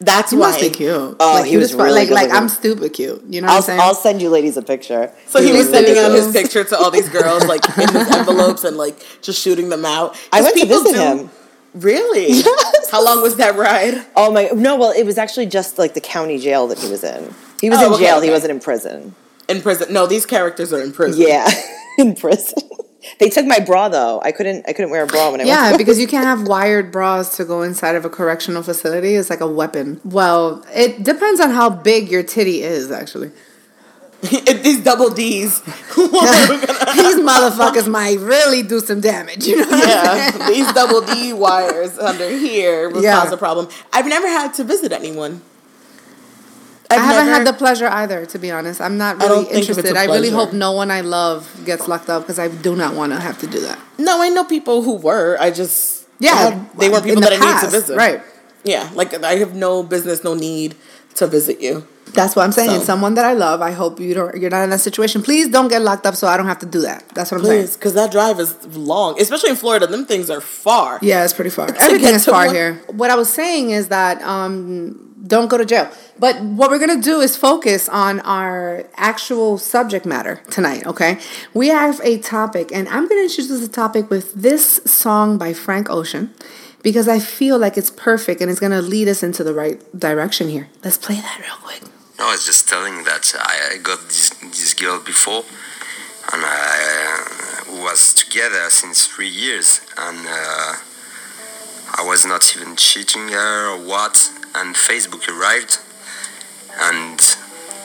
[0.00, 0.46] That's He why.
[0.52, 1.16] must be cute.
[1.20, 2.30] Oh, like, he was fun- really like good like.
[2.30, 3.22] I'm stupid cute.
[3.28, 3.80] You know I'll, I'm saying?
[3.80, 5.12] I'll send you ladies a picture.
[5.26, 7.88] So he He was was sending out his picture to all these girls, like in
[7.92, 10.16] his envelopes, and like just shooting them out.
[10.32, 11.30] I went to visit do- him.
[11.74, 12.28] Really?
[12.32, 12.90] Yes.
[12.90, 14.04] How long was that ride?
[14.16, 14.48] Oh my!
[14.54, 17.34] No, well, it was actually just like the county jail that he was in.
[17.60, 18.20] He was Oh, in okay, jail.
[18.20, 19.14] He wasn't in prison.
[19.48, 19.92] In prison?
[19.92, 21.20] No, these characters are in prison.
[21.26, 21.48] Yeah,
[21.98, 22.58] in prison.
[23.20, 24.20] They took my bra though.
[24.22, 24.64] I couldn't.
[24.68, 25.78] I couldn't wear a bra when I yeah, went.
[25.78, 29.14] because you can't have wired bras to go inside of a correctional facility.
[29.14, 30.00] It's like a weapon.
[30.04, 33.30] Well, it depends on how big your titty is, actually.
[34.22, 35.60] These double D's.
[36.98, 39.46] These motherfuckers might really do some damage.
[39.46, 43.20] You know yeah, these double D wires under here will Yeah.
[43.22, 43.68] cause a problem.
[43.92, 45.42] I've never had to visit anyone.
[46.90, 48.80] I I've haven't never- had the pleasure either, to be honest.
[48.80, 49.96] I'm not really don't think of it interested.
[49.96, 53.12] I really hope no one I love gets locked up because I do not want
[53.12, 53.78] to have to do that.
[53.98, 55.36] No, I know people who were.
[55.38, 57.96] I just Yeah, had- they weren't people the that I needed to visit.
[57.96, 58.22] right.
[58.64, 60.74] Yeah, like I have no business, no need
[61.16, 61.86] to visit you.
[62.12, 62.80] That's what I'm saying.
[62.80, 63.60] So- Someone that I love.
[63.62, 64.36] I hope you don't.
[64.36, 65.22] You're not in that situation.
[65.22, 67.08] Please don't get locked up, so I don't have to do that.
[67.14, 67.78] That's what I'm Please, saying.
[67.78, 69.86] because that drive is long, especially in Florida.
[69.86, 70.98] Them things are far.
[71.02, 71.68] Yeah, it's pretty far.
[71.80, 72.74] Everything is far one- here.
[72.88, 75.90] What I was saying is that um, don't go to jail.
[76.18, 80.86] But what we're gonna do is focus on our actual subject matter tonight.
[80.86, 81.18] Okay,
[81.54, 85.88] we have a topic, and I'm gonna introduce the topic with this song by Frank
[85.90, 86.34] Ocean
[86.82, 90.48] because I feel like it's perfect and it's gonna lead us into the right direction
[90.48, 90.68] here.
[90.84, 91.82] Let's play that real quick.
[92.18, 95.44] No, I was just telling that I, got this, this girl before,
[96.32, 100.74] and I uh, was together since three years, and uh,
[101.94, 104.32] I was not even cheating her or what.
[104.56, 105.78] And Facebook arrived,
[106.80, 107.20] and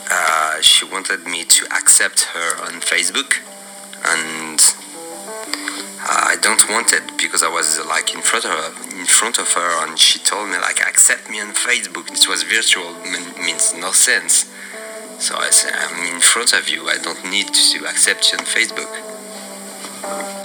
[0.10, 3.38] uh, she wanted me to accept her on Facebook,
[4.04, 4.60] and
[6.06, 9.39] I don't want it because I was uh, like in front of her, in front
[9.39, 12.12] of her, and she told me like accept me on Facebook.
[12.12, 14.52] It was virtual, mean, means no sense.
[15.20, 16.89] So I said I'm in front of you.
[16.89, 18.92] I don't need to accept you on Facebook.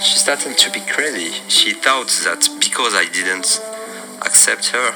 [0.01, 1.35] She started to be crazy.
[1.49, 3.59] She thought that because I didn't
[4.21, 4.95] accept her,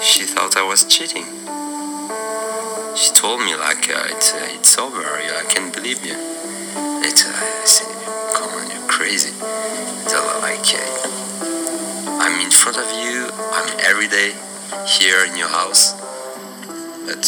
[0.00, 1.26] she thought I was cheating.
[2.96, 5.04] she told me like uh, it's uh, it's over.
[5.04, 6.16] I can't believe you.
[7.04, 7.88] It's uh, I said,
[8.34, 8.71] come on,
[9.02, 9.32] crazy.
[10.06, 10.62] So like
[12.22, 13.28] I'm in front of you.
[13.50, 14.30] I'm every day
[14.86, 15.94] here in your house,
[17.04, 17.24] but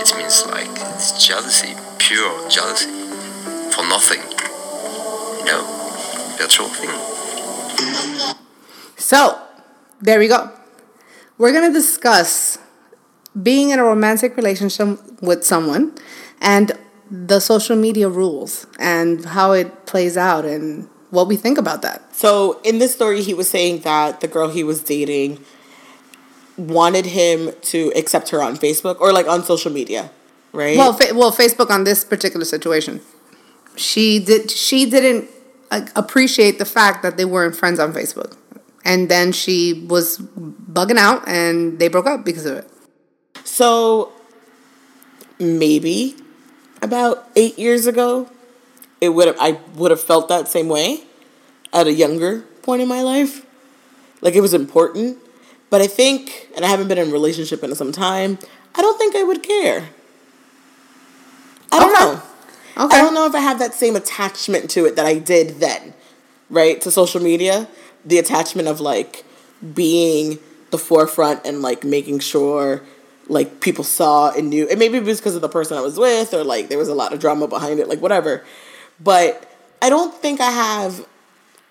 [0.00, 2.88] it means like it's jealousy, pure jealousy,
[3.72, 4.22] for nothing.
[5.40, 5.64] You know,
[6.38, 6.96] virtual thing.
[8.96, 9.38] So,
[10.00, 10.50] there we go.
[11.36, 12.56] We're to discuss
[13.40, 15.94] being in a romantic relationship with someone
[16.40, 16.72] and
[17.10, 22.14] the social media rules and how it plays out and what we think about that.
[22.14, 25.42] So in this story, he was saying that the girl he was dating
[26.56, 30.10] wanted him to accept her on Facebook or like on social media,
[30.52, 30.76] right?
[30.76, 33.00] Well, fa- well, Facebook on this particular situation,
[33.76, 34.50] she did.
[34.50, 35.30] She didn't
[35.70, 38.36] like, appreciate the fact that they weren't friends on Facebook,
[38.84, 42.70] and then she was bugging out, and they broke up because of it.
[43.44, 44.12] So
[45.38, 46.16] maybe
[46.82, 48.30] about eight years ago,
[49.00, 51.02] it would have I would have felt that same way
[51.72, 53.44] at a younger point in my life.
[54.20, 55.18] Like it was important.
[55.70, 58.38] But I think, and I haven't been in a relationship in some time,
[58.74, 59.90] I don't think I would care.
[61.70, 62.04] I don't Okay.
[62.04, 62.22] know.
[62.84, 62.96] Okay.
[62.96, 65.94] I don't know if I have that same attachment to it that I did then,
[66.48, 66.80] right?
[66.82, 67.68] To social media.
[68.04, 69.24] The attachment of like
[69.74, 70.38] being
[70.70, 72.82] the forefront and like making sure
[73.28, 74.68] like people saw and knew.
[74.68, 76.88] And maybe it was because of the person I was with or like there was
[76.88, 78.44] a lot of drama behind it, like whatever.
[79.00, 81.06] But I don't think I have,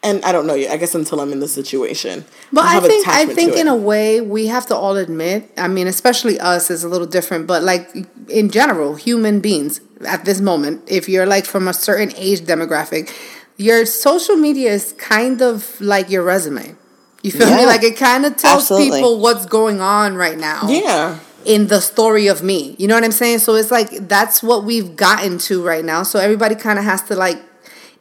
[0.03, 0.71] and I don't know yet.
[0.71, 2.25] I guess until I'm in the situation.
[2.53, 5.51] But I have think I think in a way we have to all admit.
[5.57, 7.89] I mean, especially us is a little different, but like
[8.29, 13.11] in general, human beings at this moment, if you're like from a certain age demographic,
[13.57, 16.75] your social media is kind of like your resume.
[17.23, 17.65] You feel me?
[17.65, 18.99] Like it kind of tells Absolutely.
[18.99, 20.69] people what's going on right now.
[20.69, 21.19] Yeah.
[21.47, 22.75] In the story of me.
[22.77, 23.39] You know what I'm saying?
[23.39, 26.03] So it's like that's what we've gotten to right now.
[26.03, 27.41] So everybody kind of has to like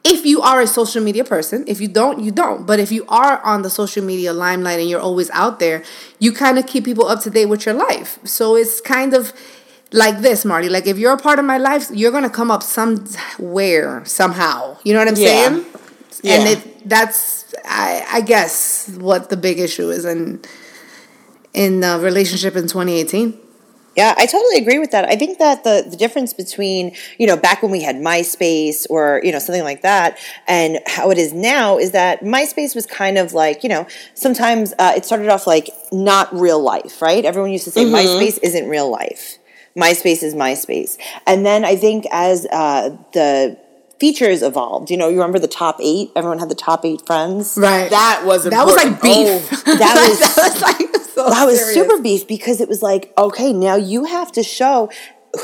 [0.03, 2.65] if you are a social media person, if you don't, you don't.
[2.67, 5.83] But if you are on the social media limelight and you're always out there,
[6.19, 8.19] you kind of keep people up to date with your life.
[8.25, 9.33] So it's kind of
[9.93, 10.67] like this, Marty.
[10.69, 14.77] Like if you're a part of my life, you're gonna come up somewhere, somehow.
[14.83, 15.27] You know what I'm Yeah.
[15.49, 15.65] saying?
[16.21, 16.33] Yeah.
[16.33, 20.41] And it that's I I guess what the big issue is in
[21.57, 23.37] in the relationship in 2018.
[23.95, 25.05] Yeah, I totally agree with that.
[25.05, 29.21] I think that the, the difference between, you know, back when we had MySpace or,
[29.23, 33.17] you know, something like that and how it is now is that MySpace was kind
[33.17, 37.25] of like, you know, sometimes uh, it started off like not real life, right?
[37.25, 39.39] Everyone used to say MySpace isn't real life.
[39.75, 40.99] MySpace is MySpace.
[41.25, 43.57] And then I think as uh, the
[43.99, 46.11] features evolved, you know, you remember the top eight?
[46.15, 47.57] Everyone had the top eight friends.
[47.57, 47.89] Right.
[47.89, 49.27] That was that was like beef.
[49.67, 49.75] Oh.
[49.77, 51.73] That was that was like so that was serious.
[51.73, 54.89] super beef because it was like, okay, now you have to show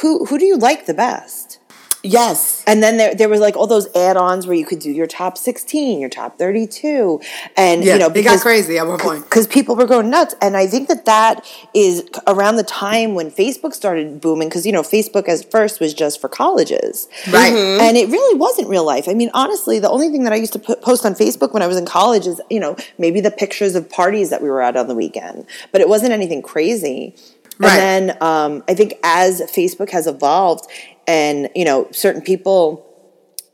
[0.02, 1.60] who who do you like the best?
[2.04, 2.64] Yes.
[2.68, 5.38] And then there, there was like all those add-ons where you could do your top
[5.38, 7.22] 16, your top 32.
[7.58, 9.24] And, Yeah, you know, it got crazy at one point.
[9.24, 10.36] Because people were going nuts.
[10.42, 14.50] And I think that that is around the time when Facebook started booming.
[14.50, 17.08] Because, you know, Facebook as first was just for colleges.
[17.32, 17.54] Right.
[17.54, 17.82] Mm-hmm.
[17.82, 19.08] And it really wasn't real life.
[19.08, 21.64] I mean, honestly, the only thing that I used to put, post on Facebook when
[21.64, 24.62] I was in college is, you know, maybe the pictures of parties that we were
[24.62, 25.46] at on the weekend.
[25.72, 27.16] But it wasn't anything crazy.
[27.64, 27.80] Right.
[27.80, 30.70] And then um, I think as Facebook has evolved
[31.08, 32.86] and, you know, certain people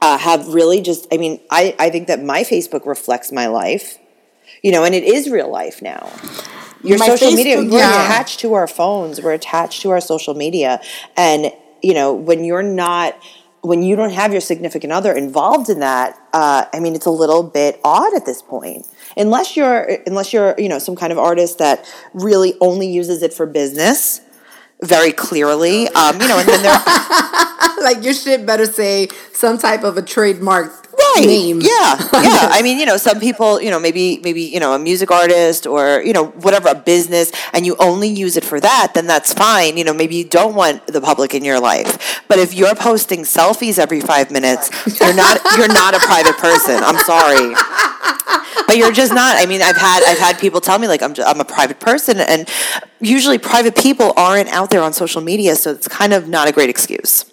[0.01, 3.97] uh, have really just, I mean, I, I think that my Facebook reflects my life,
[4.61, 6.11] you know, and it is real life now.
[6.83, 8.05] Your My social media, we're yeah.
[8.05, 10.79] attached to our phones, we're attached to our social media.
[11.17, 13.21] And, you know, when you're not,
[13.61, 17.11] when you don't have your significant other involved in that, uh, I mean, it's a
[17.11, 18.87] little bit odd at this point.
[19.17, 23.33] Unless you're, unless you're, you know, some kind of artist that really only uses it
[23.33, 24.21] for business,
[24.81, 26.71] very clearly, um, you know, and then there,
[27.81, 31.25] like your shit better say some type of a trademark right.
[31.25, 31.61] name.
[31.61, 31.97] yeah.
[32.29, 32.49] Yeah.
[32.51, 35.65] I mean you know some people you know maybe maybe you know a music artist
[35.65, 39.33] or you know whatever a business and you only use it for that then that's
[39.33, 39.77] fine.
[39.77, 42.21] You know maybe you don't want the public in your life.
[42.27, 44.69] But if you're posting selfies every five minutes
[44.99, 46.83] you're not you're not a private person.
[46.83, 47.55] I'm sorry
[48.69, 51.13] but you're just not i mean i've had i've had people tell me like i'm,
[51.13, 52.47] just, I'm a private person and
[53.01, 56.51] usually private people aren't out there on social media so it's kind of not a
[56.51, 57.25] great excuse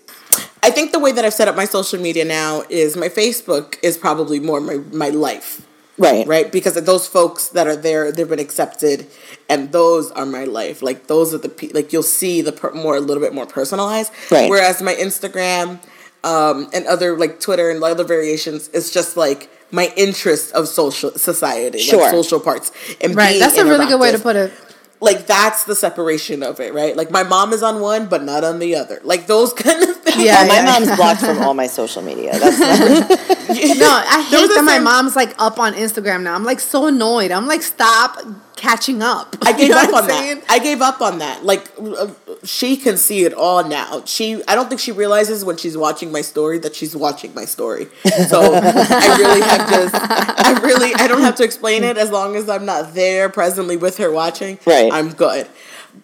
[0.63, 3.77] I think the way that I've set up my social media now is my Facebook
[3.83, 5.67] is probably more my, my life.
[5.97, 6.51] right Right?
[6.51, 9.07] Because those folks that are there, they've been accepted,
[9.49, 10.83] and those are my life.
[10.83, 13.47] Like, those are the, pe- like, you'll see the per- more, a little bit more
[13.47, 14.13] personalized.
[14.31, 14.51] Right.
[14.51, 15.79] Whereas my Instagram
[16.25, 21.11] um, and other, like, Twitter and other variations, it's just like my interest of social
[21.13, 22.03] society, Sure.
[22.03, 22.71] like social parts.
[23.01, 23.31] And Right.
[23.31, 24.53] being That's a really good way to put it.
[25.01, 26.97] like that's the separation of it, right?
[26.97, 29.01] Like my mom is on one, but not on the other.
[29.05, 30.17] Like those kind of things.
[30.19, 30.65] Yeah, my yeah.
[30.65, 32.39] mom's blocked from all my social media.
[32.39, 33.11] That's not,
[33.49, 36.35] No, I There was hate a that my mom's like up on Instagram now.
[36.35, 37.31] I'm like so annoyed.
[37.31, 38.19] I'm like, stop
[38.57, 39.37] catching up.
[39.43, 40.41] I gave You know up on saying?
[40.41, 40.51] that.
[40.51, 41.45] I gave up on that.
[41.45, 42.09] Like uh,
[42.43, 44.03] she can see it all now.
[44.05, 47.45] She I don't think she realizes when she's watching my story that she's watching my
[47.45, 47.87] story.
[48.29, 52.35] So I really have just I really I don't have to explain it as long
[52.37, 54.59] as I'm not there presently with her watching.
[54.67, 54.93] Right.
[54.93, 55.47] I'm good.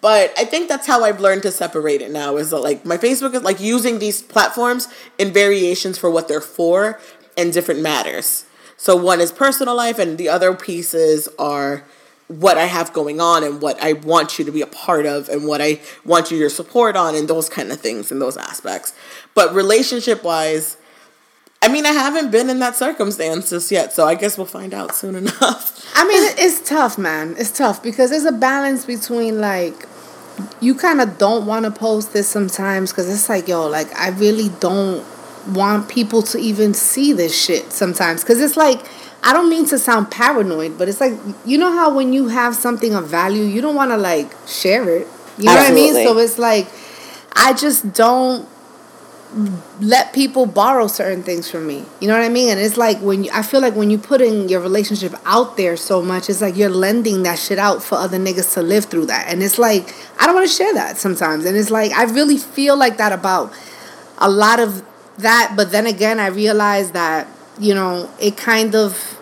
[0.01, 2.97] But I think that's how I've learned to separate it now is that like my
[2.97, 4.87] Facebook is like using these platforms
[5.19, 6.99] in variations for what they're for
[7.37, 8.45] and different matters.
[8.75, 11.85] So one is personal life and the other pieces are
[12.27, 15.29] what I have going on and what I want you to be a part of
[15.29, 18.37] and what I want you your support on and those kind of things and those
[18.37, 18.93] aspects.
[19.35, 20.77] But relationship wise,
[21.61, 24.95] I mean I haven't been in that circumstances yet, so I guess we'll find out
[24.95, 25.91] soon enough.
[25.95, 27.35] I mean, it's tough, man.
[27.37, 29.87] It's tough because there's a balance between like
[30.61, 34.09] you kind of don't want to post this sometimes because it's like, yo, like I
[34.09, 35.05] really don't
[35.53, 38.79] want people to even see this shit sometimes because it's like
[39.23, 41.13] I don't mean to sound paranoid, but it's like
[41.45, 44.89] you know how when you have something of value, you don't want to like share
[44.89, 45.07] it.
[45.37, 45.93] You know what I mean?
[45.93, 46.67] So it's like
[47.35, 48.47] I just don't
[49.81, 51.85] let people borrow certain things from me.
[51.99, 52.49] You know what I mean?
[52.49, 55.57] And it's like when you, I feel like when you put in your relationship out
[55.57, 58.85] there so much, it's like you're lending that shit out for other niggas to live
[58.85, 59.27] through that.
[59.27, 61.45] And it's like I don't want to share that sometimes.
[61.45, 63.53] And it's like I really feel like that about
[64.19, 64.83] a lot of
[65.17, 67.27] that, but then again, I realize that
[67.59, 69.19] you know it kind of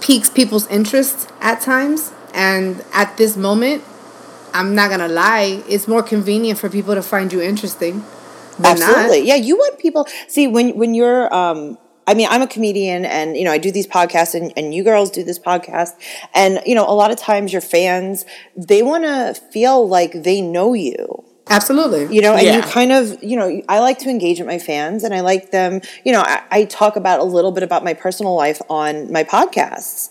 [0.00, 2.12] piques people's interest at times.
[2.34, 3.84] And at this moment,
[4.52, 8.04] I'm not gonna lie, it's more convenient for people to find you interesting.
[8.58, 8.90] than not.
[8.90, 9.26] Absolutely.
[9.28, 13.36] Yeah, you want people see when when you're um I mean, I'm a comedian and
[13.36, 15.92] you know, I do these podcasts and, and you girls do this podcast
[16.34, 20.40] and you know, a lot of times your fans, they want to feel like they
[20.40, 21.24] know you.
[21.48, 22.14] Absolutely.
[22.14, 25.04] You know, and you kind of, you know, I like to engage with my fans
[25.04, 27.94] and I like them, you know, I, I talk about a little bit about my
[27.94, 30.10] personal life on my podcasts.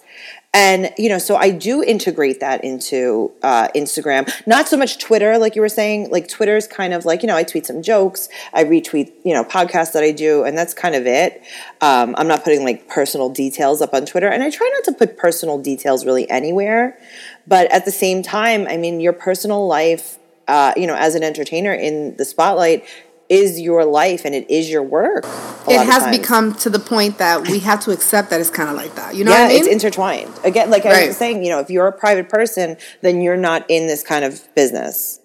[0.53, 4.29] And, you know, so I do integrate that into uh, Instagram.
[4.45, 6.09] Not so much Twitter, like you were saying.
[6.11, 9.45] Like, Twitter's kind of like, you know, I tweet some jokes, I retweet, you know,
[9.45, 11.41] podcasts that I do, and that's kind of it.
[11.79, 14.27] Um, I'm not putting like personal details up on Twitter.
[14.27, 16.99] And I try not to put personal details really anywhere.
[17.47, 20.19] But at the same time, I mean, your personal life,
[20.51, 22.83] uh, you know, as an entertainer in the spotlight
[23.29, 25.23] is your life and it is your work.
[25.67, 28.75] it has become to the point that we have to accept that it's kind of
[28.75, 29.15] like that.
[29.15, 29.63] You know yeah, what I mean?
[29.63, 30.33] it's intertwined.
[30.43, 33.65] Again, like I was saying, you know, if you're a private person, then you're not
[33.69, 35.19] in this kind of business.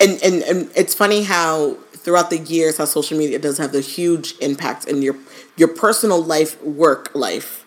[0.00, 3.80] and, and and it's funny how throughout the years how social media does have the
[3.80, 5.16] huge impact in your
[5.56, 7.64] your personal life work life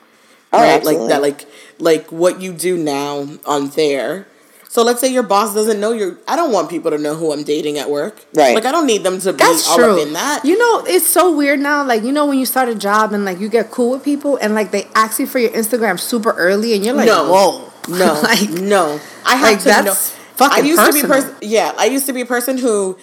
[0.52, 1.02] Oh, right absolutely.
[1.02, 1.42] like that like
[1.80, 4.28] like what you do now on there
[4.72, 7.34] so let's say your boss doesn't know you're i don't want people to know who
[7.34, 8.54] i'm dating at work Right.
[8.56, 10.00] like i don't need them to be That's all true.
[10.00, 11.84] up in that You know, it's so weird now.
[11.84, 14.38] Like, you know, when you start a job and like you get cool with people
[14.38, 17.96] and like they ask you for your Instagram super early and you're like, no whoa.
[17.98, 19.94] no like, no i have like, to that's know
[20.36, 22.98] fucking i used to be a person yeah i used to be a person who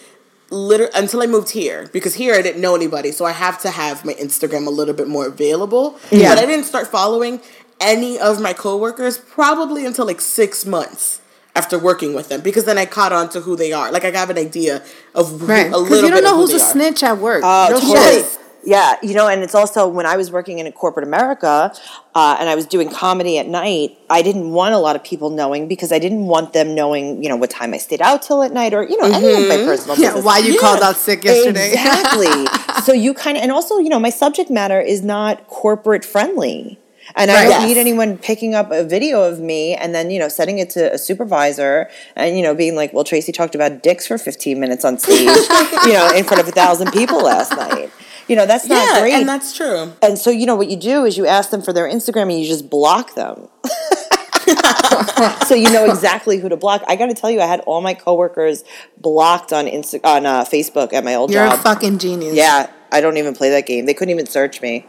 [0.51, 3.71] literally until I moved here because here I didn't know anybody, so I have to
[3.71, 5.99] have my Instagram a little bit more available.
[6.13, 6.31] Yeah.
[6.31, 7.41] But I didn't start following
[7.81, 11.21] any of my coworkers probably until like six months
[11.57, 13.91] after working with them because then I caught on to who they are.
[13.91, 14.83] Like I have an idea
[15.15, 15.67] of who, right.
[15.67, 16.73] a Because little you don't bit know of who who's a are.
[16.73, 17.43] snitch at work.
[17.45, 18.23] Oh, No totally.
[18.69, 21.73] Yeah, you know, and it's also when I was working in a corporate America
[22.17, 25.31] uh, and I was doing comedy at night, I didn't want a lot of people
[25.31, 28.43] knowing because I didn't want them knowing, you know, what time I stayed out till
[28.43, 30.25] at night or, you know, any of my personal Yeah, business.
[30.25, 30.61] why you Yeah.
[30.61, 31.69] called out sick yesterday.
[31.75, 32.83] Exactly.
[32.87, 36.81] so you kind of, and also, you know, my subject matter is not corporate friendly.
[37.17, 37.67] And I don't Yes.
[37.67, 40.93] need anyone picking up a video of me and then, you know, sending it to
[40.93, 44.85] a supervisor and, you know, being like, well, Tracy talked about dicks for 15 minutes
[44.85, 45.19] on stage,
[45.87, 47.91] you know, in front of a thousand people last night.
[48.29, 49.15] You know, that's not Yeah, great.
[49.15, 49.93] and that's true.
[50.03, 52.39] And so, you know, what you do is you ask them for their Instagram and
[52.41, 53.49] you just block them.
[55.47, 56.83] so you know exactly who to block.
[56.89, 58.65] I got to tell you, I had all my coworkers
[58.99, 61.59] blocked on Insta- on uh, Facebook at my old You're job.
[61.59, 62.35] a fucking genius.
[62.35, 63.87] yeah, I don't even play that game.
[63.87, 64.87] They couldn't even search me.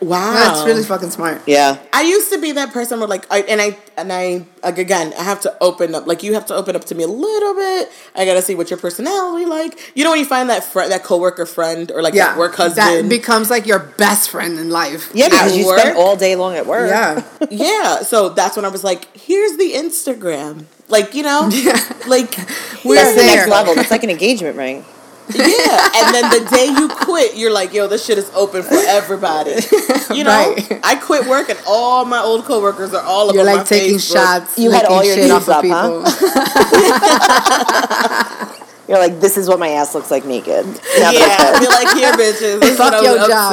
[0.00, 1.42] Wow, That's really fucking smart.
[1.46, 1.78] Yeah.
[1.92, 5.12] I used to be that person where like I and I and I like again
[5.18, 7.54] I have to open up like you have to open up to me a little
[7.54, 7.90] bit.
[8.14, 9.78] I gotta see what your personality like.
[9.94, 12.28] You know when you find that friend that coworker friend or like Yeah.
[12.28, 15.10] that work husband That becomes like your best friend in life.
[15.14, 15.80] Yeah, because At you work?
[15.80, 16.88] spend all day long at work.
[16.88, 17.22] Yeah.
[17.50, 20.64] yeah, so that's when I was like, here's the Instagram.
[20.88, 21.78] Like you know, Yeah.
[22.06, 22.34] like
[22.86, 23.36] We're That's the there.
[23.36, 23.74] next level.
[23.74, 24.82] That's like an engagement ring.
[25.34, 28.74] Yeah, and then the day you quit, you're like, yo, this shit is open for
[28.74, 29.54] everybody.
[30.10, 30.80] You know, Right.
[30.82, 33.96] I quit work, and all my old coworkers are all You're over my like taking
[33.96, 34.12] Facebook.
[34.14, 34.58] shots.
[34.58, 36.02] You had all your shit off knees of up, people.
[38.88, 40.66] You're like, this is what my ass looks like naked.
[40.66, 42.58] Now Yeah, I I'd be like, here, bitches.
[42.60, 43.52] This is what Fuck your job.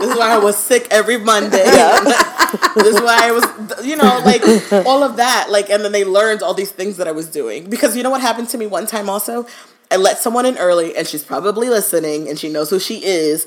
[0.00, 1.64] This is why I was sick every Monday.
[1.64, 3.44] this is why I was,
[3.86, 4.42] you know, like
[4.86, 5.48] all of that.
[5.50, 8.08] Like, and then they learned all these things that I was doing because you know
[8.10, 9.44] what happened to me one time also.
[9.90, 13.46] I let someone in early, and she's probably listening, and she knows who she is.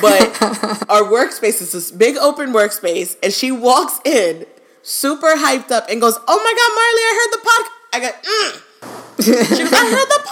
[0.00, 0.20] But
[0.88, 4.46] our workspace is this big open workspace, and she walks in
[4.82, 8.08] super hyped up and goes, "Oh my god, Marley, I heard the podcast." I go,
[8.08, 9.54] mm.
[9.56, 10.22] She goes, I heard the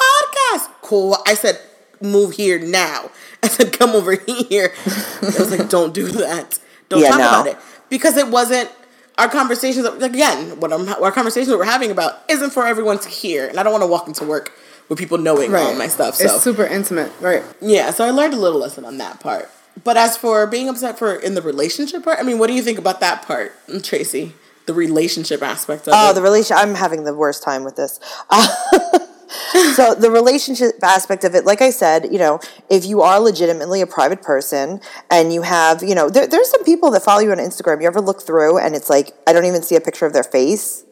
[0.67, 0.73] podcast.
[0.83, 1.17] Cool.
[1.27, 1.61] I said,
[2.01, 3.11] move here now.
[3.43, 4.73] I said, come over here.
[4.87, 6.59] I was like, don't do that.
[6.89, 7.29] Don't Yeah, talk no.
[7.29, 7.59] about it.
[7.91, 8.71] Because it wasn't
[9.19, 13.47] our conversations again, what I'm, our conversations we're having about isn't for everyone to hear.
[13.47, 14.53] And I don't want to walk into work
[14.91, 16.17] with people knowing all my stuff.
[16.17, 17.43] So It's super intimate, right?
[17.63, 19.49] yeah, so I learned a little lesson on that part.
[19.83, 22.61] But as for being upset for in the relationship part, I mean, what do you
[22.63, 24.35] think about that part, Tracy?
[24.67, 25.97] The relationship aspect of it.
[25.97, 26.15] Oh, it.
[26.15, 26.57] the relation.
[26.59, 27.99] I'm having the worst time with this.
[28.29, 28.47] Uh,
[29.75, 33.81] so the relationship aspect of it, like I said, you know, if you are legitimately
[33.81, 34.81] a private person
[35.11, 37.81] and you have, you know, there, there's some people that follow you on Instagram.
[37.81, 40.25] You ever look through and it's like I don't even see a picture of their
[40.25, 40.85] face.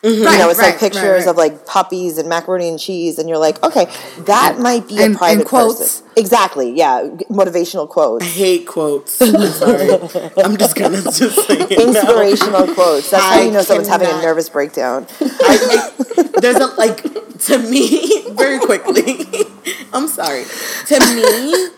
[0.00, 3.18] Right, You know, it's right, like pictures right, of like puppies and macaroni and cheese,
[3.18, 3.86] and you're like, okay,
[4.26, 4.62] that mm-hmm.
[4.62, 5.78] might be and- a private and quotes.
[5.78, 6.06] person.
[6.16, 8.24] Exactly, yeah, motivational quotes.
[8.24, 9.20] I hate quotes.
[9.20, 9.90] I'm sorry.
[10.36, 11.62] I'm just gonna just say.
[11.62, 13.10] Inspirational quotes.
[13.10, 15.06] That's how I you know someone's having a nervous breakdown.
[15.20, 17.02] I, I, there's a like
[17.46, 19.26] to me very quickly.
[19.92, 20.44] I'm sorry.
[20.86, 21.68] To me,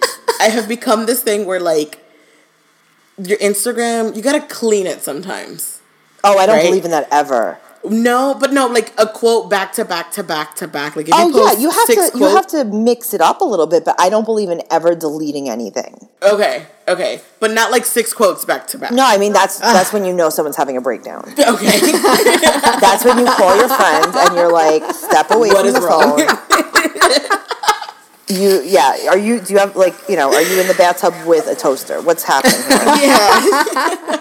[0.41, 2.05] I have become this thing where like
[3.17, 5.81] your Instagram, you gotta clean it sometimes.
[6.23, 7.59] Oh, I don't believe in that ever.
[7.83, 10.97] No, but no, like a quote back to back to back to back.
[10.97, 13.45] Like if Oh you yeah, you have to you have to mix it up a
[13.45, 16.07] little bit, but I don't believe in ever deleting anything.
[16.23, 18.93] okay, okay, but not like six quotes back to back.
[18.93, 19.73] No, I mean that's ah.
[19.73, 21.25] that's when you know someone's having a breakdown.
[21.39, 21.81] Okay,
[22.81, 25.81] That's when you call your friends and you're like, step away What from is the
[25.81, 26.19] wrong?
[26.19, 27.39] phone.
[28.29, 31.15] You yeah, are you do you have like you know, are you in the bathtub
[31.27, 32.01] with a toaster?
[32.01, 32.61] What's happening?
[33.03, 34.21] yeah.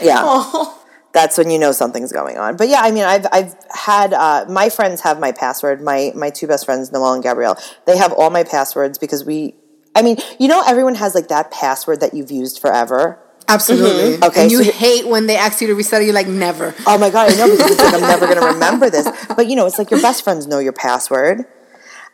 [0.00, 0.22] Yeah.
[0.24, 0.82] Oh.
[1.16, 2.58] That's when you know something's going on.
[2.58, 5.80] But yeah, I mean, I've I've had uh, my friends have my password.
[5.80, 7.56] My my two best friends, Noel and Gabrielle,
[7.86, 9.54] they have all my passwords because we.
[9.94, 13.18] I mean, you know, everyone has like that password that you've used forever.
[13.48, 14.22] Absolutely.
[14.26, 16.04] Okay, And you so hate when they ask you to reset it.
[16.04, 16.74] You're like, never.
[16.86, 19.08] Oh my god, I know because it's like I'm never gonna remember this.
[19.34, 21.46] But you know, it's like your best friends know your password,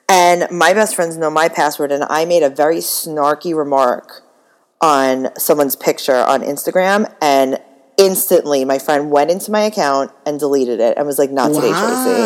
[0.08, 1.90] and my best friends know my password.
[1.90, 4.22] And I made a very snarky remark
[4.80, 7.58] on someone's picture on Instagram, and
[8.02, 11.70] instantly my friend went into my account and deleted it and was like, "Not today,
[11.70, 12.22] Tracy."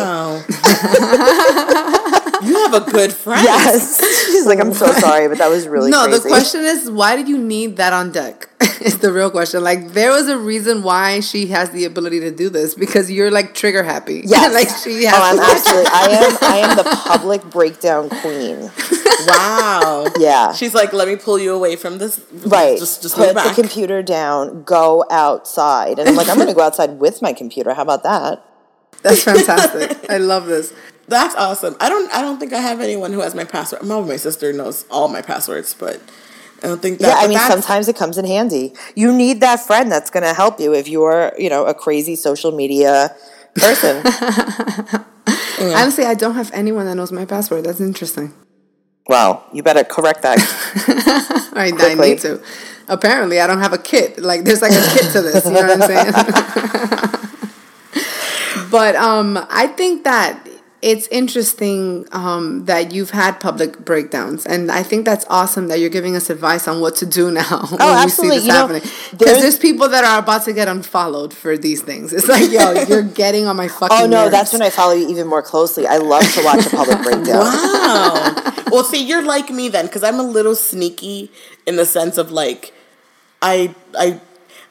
[2.46, 3.42] You have a good friend.
[3.42, 6.90] Yes, she's like, "I'm so sorry, but that was really no, crazy." the question is,
[6.90, 8.48] why did you need that on deck?
[8.80, 9.62] is the real question.
[9.62, 13.30] Like, there was a reason why she has the ability to do this because you're
[13.30, 14.22] like trigger happy.
[14.24, 14.52] Yes.
[14.58, 15.14] like she has.
[15.14, 15.90] Oh, I'm to- absolutely.
[15.92, 16.38] I am.
[16.40, 18.70] I am the public breakdown queen.
[19.26, 20.06] Wow.
[20.18, 20.52] Yeah.
[20.52, 22.20] She's like, let me pull you away from this.
[22.32, 22.78] Right.
[22.78, 24.62] Just, just Put the computer down.
[24.62, 25.98] Go outside.
[25.98, 27.74] And I'm like, I'm going to go outside with my computer.
[27.74, 28.44] How about that?
[29.02, 30.10] That's fantastic.
[30.10, 30.72] I love this.
[31.08, 31.76] That's awesome.
[31.78, 32.12] I don't.
[32.12, 33.84] I don't think I have anyone who has my password.
[33.84, 36.00] My, my sister knows all my passwords, but
[36.62, 37.08] I don't think that.
[37.08, 38.72] Yeah, I mean, sometimes it comes in handy.
[38.96, 42.16] You need that friend that's going to help you if you're, you know, a crazy
[42.16, 43.14] social media
[43.54, 43.98] person.
[45.60, 47.64] Honestly, I don't have anyone that knows my password.
[47.64, 48.34] That's interesting.
[49.08, 50.38] Well, you better correct that.
[51.54, 52.42] I, I need to.
[52.88, 54.18] Apparently, I don't have a kit.
[54.18, 55.44] Like, there's like a kit to this.
[55.44, 56.12] You know what I'm saying?
[58.70, 60.40] but um, I think that
[60.82, 65.90] it's interesting um, that you've had public breakdowns, and I think that's awesome that you're
[65.90, 68.36] giving us advice on what to do now when Oh, we see absolutely.
[68.38, 68.82] this You know, happening.
[68.82, 72.12] Because there's- there's people that are about to get unfollowed for these things.
[72.12, 73.96] It's like, yo, you're getting on my fucking.
[73.98, 74.32] oh, no, nerves.
[74.32, 75.86] that's when I follow you even more closely.
[75.86, 77.40] I love to watch a public breakdown.
[77.40, 78.52] Wow.
[78.70, 81.30] well, see, you're like me then, because I'm a little sneaky
[81.66, 82.72] in the sense of like,
[83.42, 84.20] I I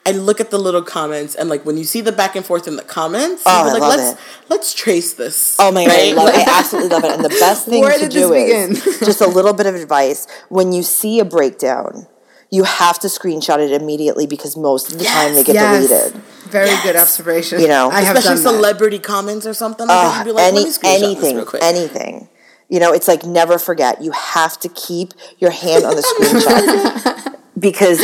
[0.07, 2.67] I look at the little comments and like when you see the back and forth
[2.67, 4.17] in the comments, Oh, you're I like, love let's it.
[4.49, 5.55] let's trace this.
[5.59, 6.47] Oh my god, I love it.
[6.47, 7.11] I absolutely love it.
[7.11, 10.27] And the best thing Where to do is just a little bit of advice.
[10.49, 12.05] When you see a breakdown,
[12.51, 15.87] you have to screenshot it immediately because most of the time they get Yes.
[15.89, 16.23] deleted.
[16.51, 17.01] Very good Yes.
[17.01, 17.59] observation.
[17.59, 18.59] You know, I have Especially done that.
[18.59, 20.13] celebrity comments or something like that.
[20.13, 21.63] Uh, You'd be like, any let me screenshot this anything, real quick.
[21.63, 22.29] anything.
[22.69, 24.01] You know, it's like never forget.
[24.03, 27.99] You have to keep your hand on the screenshot because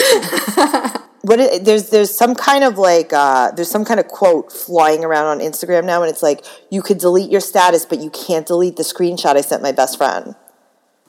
[1.21, 5.03] what it, there's there's some kind of like uh, there's some kind of quote flying
[5.03, 8.45] around on Instagram now, and it's like you could delete your status, but you can't
[8.47, 10.35] delete the screenshot I sent my best friend.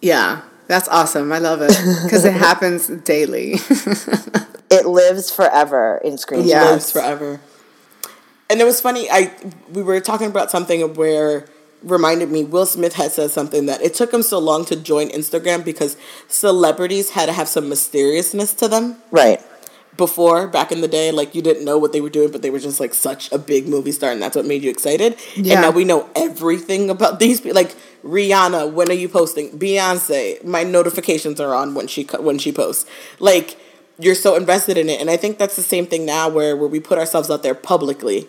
[0.00, 1.32] Yeah, that's awesome.
[1.32, 3.56] I love it because it happens daily.
[4.72, 6.46] It lives forever in screenshots.
[6.46, 6.64] Yeah.
[6.70, 7.40] lives forever.
[8.48, 9.06] And it was funny.
[9.10, 9.30] I
[9.70, 11.44] we were talking about something where
[11.82, 15.10] reminded me Will Smith had said something that it took him so long to join
[15.10, 19.42] Instagram because celebrities had to have some mysteriousness to them Right.
[20.06, 22.50] Before back in the day like you didn't know what they were doing but they
[22.54, 25.52] were just like such a big movie star and that's what made you excited Yeah.
[25.54, 27.72] and now we know everything about these people like
[28.16, 30.18] Rihanna when are you posting Beyonce
[30.56, 32.84] my notifications are on when she when she posts
[33.30, 33.48] like
[34.04, 36.68] you're so invested in it and I think that's the same thing now where where
[36.68, 38.26] we put ourselves out there publicly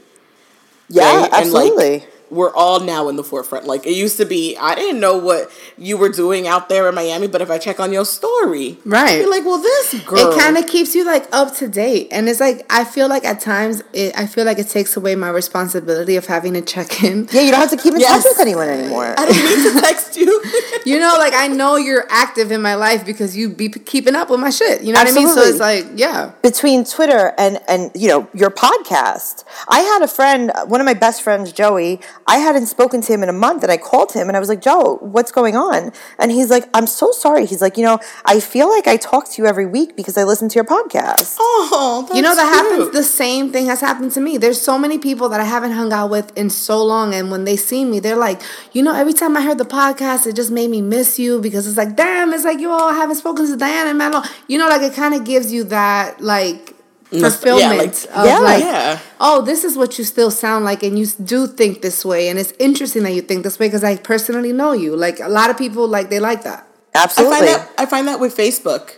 [0.89, 1.13] Yeah, right?
[1.13, 1.33] And, like,
[1.71, 2.03] absolutely.
[2.33, 3.65] We're all now in the forefront.
[3.65, 6.95] Like it used to be, I didn't know what you were doing out there in
[6.95, 9.19] Miami, but if I check on your story, Right.
[9.19, 10.31] you're like, well, this girl.
[10.33, 13.23] It kind of keeps you like up to date, and it's like I feel like
[13.25, 17.03] at times it, I feel like it takes away my responsibility of having to check
[17.03, 17.27] in.
[17.31, 18.23] yeah, you don't have to keep in Yes.
[18.23, 19.13] touch with anyone anymore.
[19.17, 20.41] I don't need to text you.
[20.85, 24.29] You know, like I know you're active in my life because you be keeping up
[24.29, 24.81] with my shit.
[24.83, 25.29] You know what I mean?
[25.29, 29.45] So it's like, yeah, between Twitter and and you know your podcast.
[29.69, 32.01] I had a friend, one of my best friends, Joey.
[32.27, 34.49] I hadn't spoken to him in a month, and I called him and I was
[34.49, 37.99] like, "Joe, what's going on?" And he's like, "I'm so sorry." He's like, "You know,
[38.25, 41.37] I feel like I talk to you every week because I listen to your podcast."
[41.39, 42.91] oh, you know that that's happens.
[42.91, 44.37] The same thing has happened to me.
[44.37, 47.45] There's so many people that I haven't hung out with in so long, and when
[47.45, 50.51] they see me, they're like, you know, every time I heard the podcast, it just
[50.51, 53.55] made me miss you because it's like, damn, it's like you all haven't spoken to
[53.55, 54.25] Diana in that long.
[54.47, 56.82] You know, like it kind of gives you that like Nos-
[57.19, 58.39] fulfillment yeah, like- of Yeah.
[58.39, 58.99] like, Yeah.
[59.19, 62.39] oh, this is what you still sound like, and you do think this way, and
[62.39, 64.95] it's interesting that you think this way because I personally know you.
[64.95, 66.67] Like a lot of people, like they like that.
[66.95, 67.35] I Absolutely.
[67.37, 68.91] find that I find that with Facebook.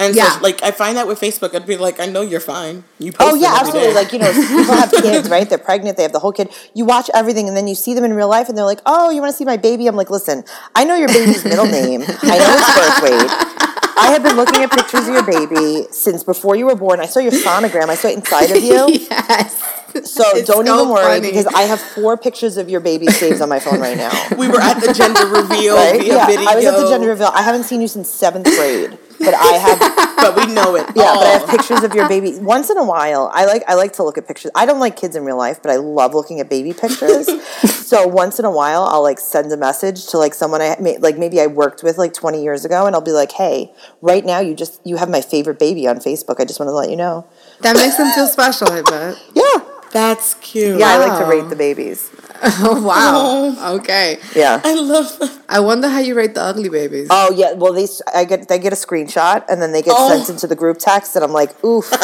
[0.00, 0.30] And Yeah.
[0.36, 2.84] so, like I find that with Facebook, I'd be like, I know you're fine.
[3.00, 3.88] You oh, post Oh yeah, absolutely.
[3.88, 3.94] day.
[3.94, 5.48] Like you know, people have kids, right?
[5.48, 6.50] They're pregnant, they have the whole kid.
[6.72, 9.10] You watch everything, and then you see them in real life, and they're like, "Oh,
[9.10, 10.44] you want to see my baby?" I'm like, "Listen,
[10.76, 12.02] I know your baby's middle name.
[12.22, 13.67] I know his birth weight.
[13.98, 17.00] I have been looking at pictures of your baby since before you were born.
[17.00, 17.88] I saw your sonogram.
[17.88, 18.88] I saw it inside of you.
[19.10, 19.62] yes.
[20.04, 21.28] So It's don't so even worry funny.
[21.30, 24.12] because I have four pictures of your baby saved on my phone right now.
[24.36, 26.00] we were at the gender reveal Right?
[26.00, 26.46] via Yeah, video.
[26.48, 27.30] I was at the gender reveal.
[27.34, 30.86] I haven't seen you since seventh grade, but I have but we know it.
[30.94, 31.46] Yeah, but I have oh.
[31.46, 32.38] pictures of your baby.
[32.38, 34.50] Once in a while, I like I like to look at pictures.
[34.54, 37.28] I don't like kids in real life, but I love looking at baby pictures.
[37.86, 40.98] so once in a while, I'll like send a message to like someone I may,
[40.98, 44.24] like maybe I worked with like 20 years ago, and I'll be like, "Hey, right
[44.24, 46.40] now you just you have my favorite baby on Facebook.
[46.40, 47.26] I just want to let you know."
[47.60, 49.22] That makes them feel special, I bet.
[49.34, 50.78] Yeah, That's cute.
[50.78, 52.10] yeah, I like to rate the babies.
[52.42, 53.48] Oh wow.
[53.48, 53.74] Uh-huh.
[53.76, 54.18] Okay.
[54.34, 54.60] Yeah.
[54.64, 55.38] I love that.
[55.48, 57.08] I wonder how you rate the ugly babies.
[57.10, 60.08] Oh yeah, well they I get they get a screenshot and then they get Oh.
[60.08, 61.90] sent into the group text and I'm like, oof.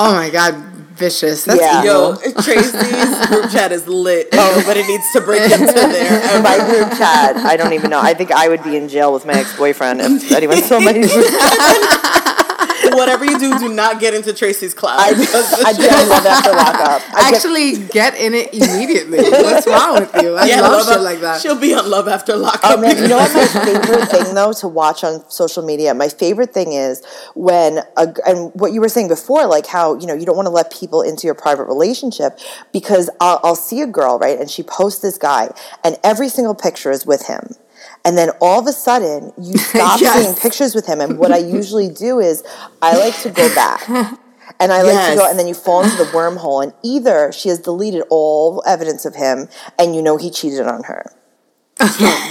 [0.00, 0.54] Oh my god,
[0.94, 1.44] vicious.
[1.44, 1.82] That's Yeah.
[1.82, 2.22] evil.
[2.22, 4.28] Yo, Tracy's group chat is lit.
[4.32, 6.40] Oh, but it needs to break into there.
[6.40, 7.34] my group chat.
[7.36, 7.98] I don't even know.
[8.00, 10.92] I think I would be in jail with my ex boyfriend if anyone saw my
[10.92, 12.44] group chat.
[12.96, 14.98] Whatever you do, do not get into Tracy's cloud.
[14.98, 17.02] I, because the I shit get is- love after lockup.
[17.14, 19.18] I Actually, get in it immediately.
[19.18, 20.36] What's wrong with you?
[20.36, 21.40] I Yeah, love love shit like that.
[21.40, 22.60] She'll be on love after lockup.
[22.64, 25.94] Oh, man, you know what my favorite thing though to watch on social media?
[25.94, 30.06] My favorite thing is when a, and what you were saying before, like how you
[30.06, 32.38] know you don't want to let people into your private relationship
[32.72, 35.50] because I'll, I'll see a girl right and she posts this guy
[35.84, 37.54] and every single picture is with him.
[38.04, 40.22] And then all of a sudden, you stop Yes.
[40.24, 41.00] seeing pictures with him.
[41.00, 42.42] And what I usually do is
[42.80, 43.88] I like to go back.
[44.60, 46.64] And I like to go, and then you fall into the wormhole.
[46.64, 50.82] And either she has deleted all evidence of him, and you know he cheated on
[50.84, 51.12] her,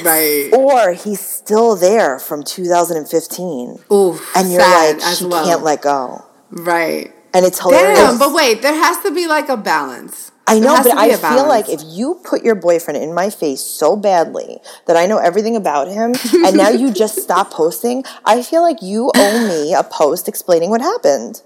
[0.04, 0.50] right.
[0.52, 4.36] or he's still there from 2015, Oof.
[4.36, 5.46] and you're like, she well.
[5.46, 7.14] can't let go, Right.
[7.34, 7.98] and it's hilarious.
[7.98, 10.32] Damn, but wait, there has to be like a balance.
[10.48, 13.14] I know, but to be I a feel like if you put your boyfriend in
[13.14, 17.52] my face so badly that I know everything about him, and now you just stop
[17.52, 21.42] posting, I feel like you owe me a post explaining what happened.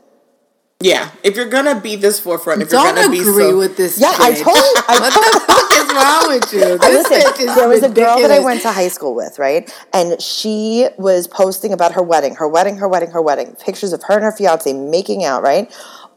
[0.80, 3.78] yeah, if you're gonna be this forefront, if don't you're gonna agree be so, with
[3.78, 4.00] this.
[4.00, 4.44] Yeah, I bitch.
[4.44, 6.80] totally, I What the fuck is wrong with you?
[6.90, 9.38] This Listen, bitch is there was a girl that I went to high school with,
[9.40, 9.72] right?
[9.94, 13.56] And she was posting about her wedding, her wedding, her wedding, her wedding.
[13.60, 15.72] Pictures of her and her fiance making out, right?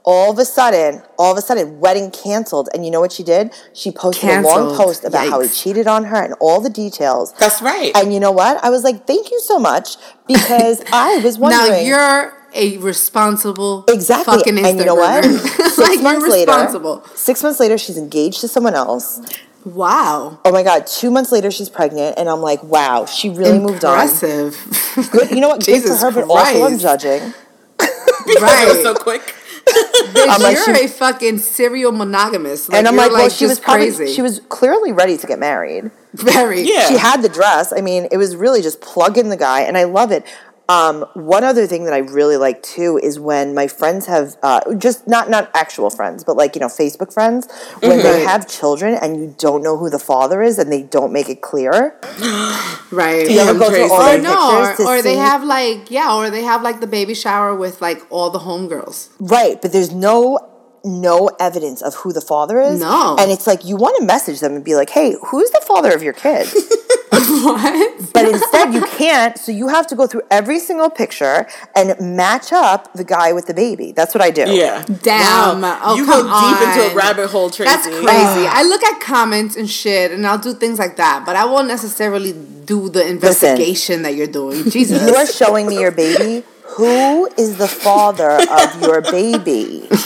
[0.06, 2.68] All of a sudden, all of a sudden, wedding canceled.
[2.74, 3.54] And you know what she did?
[3.72, 7.32] She posted a long post about how he cheated on her and all the details.
[7.34, 7.90] That's right.
[7.96, 8.62] And you know what?
[8.62, 9.96] I was like, thank you so much
[10.26, 11.70] because I was wondering.
[11.72, 14.36] Now you're a responsible Exactly.
[14.36, 14.68] fucking Instagrammer.
[14.70, 15.24] And you know what?
[15.24, 19.20] Six like months you're later, six months later, she's engaged to someone else.
[19.64, 20.38] Wow.
[20.44, 22.18] Oh my God, two months later, she's pregnant.
[22.18, 23.94] And I'm like, wow, she really moved on.
[23.94, 25.08] Impressive.
[25.10, 25.60] Good, you know what?
[25.64, 27.32] Good for Jesus her, but also I'm judging.
[27.80, 28.80] it was Right.
[28.82, 29.34] so quick.
[29.66, 32.68] Bitch, I'm like, you're she- a fucking serial monogamous.
[32.68, 34.14] Like, and I'm you're like, well, she was just probably crazy.
[34.14, 35.90] she was clearly ready to get married.
[36.12, 36.62] very.
[36.62, 36.86] Yeah.
[36.88, 37.72] She had the dress.
[37.72, 40.24] I mean, it was really just plug in the guy, and I love it.
[40.68, 44.74] Um, one other thing that I really like too is when my friends have uh,
[44.76, 47.48] just not not actual friends, but like you know Facebook friends
[47.80, 51.12] when they have children and you don't know who the father is and they don't
[51.12, 51.98] make it clear.
[52.90, 53.28] Right.
[53.28, 56.14] You ever go through all their or no, or, to or they have like yeah,
[56.14, 59.08] or they have like the baby shower with like all the homegirls.
[59.18, 60.38] Right, but there's no
[60.84, 62.78] no evidence of who the father is.
[62.78, 63.16] No.
[63.18, 65.92] And it's like you want to message them and be like, "Hey, who's the father
[65.92, 66.46] of your kid?"
[67.20, 68.12] what?
[68.12, 72.52] but instead you can't, so you have to go through every single picture and match
[72.52, 73.92] up the guy with the baby.
[73.92, 74.44] That's what I do.
[74.48, 74.84] Yeah.
[75.02, 75.60] Damn.
[75.60, 75.80] Wow.
[75.82, 77.70] Oh, you come go deep into a rabbit hole, Tracy.
[77.70, 78.46] That's crazy.
[78.48, 81.68] I look at comments and shit, and I'll do things like that, but I won't
[81.68, 84.70] necessarily do the investigation that you're doing.
[84.70, 85.06] Jesus.
[85.06, 86.44] You are showing me your baby.
[86.76, 89.88] Who is the father of your baby?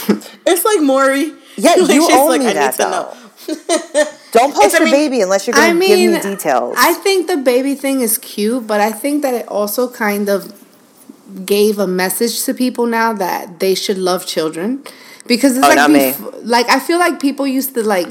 [0.45, 1.33] It's like Maury.
[1.57, 4.05] Yeah, Like, you owe like, me I that need to though.
[4.31, 6.75] Don't post I your mean- baby unless you're going I to mean, give me details.
[6.77, 10.53] I think the baby thing is cute, but I think that it also kind of
[11.45, 14.83] gave a message to people now that they should love children
[15.27, 18.07] because it's Oh, like bef- like I feel like people used to like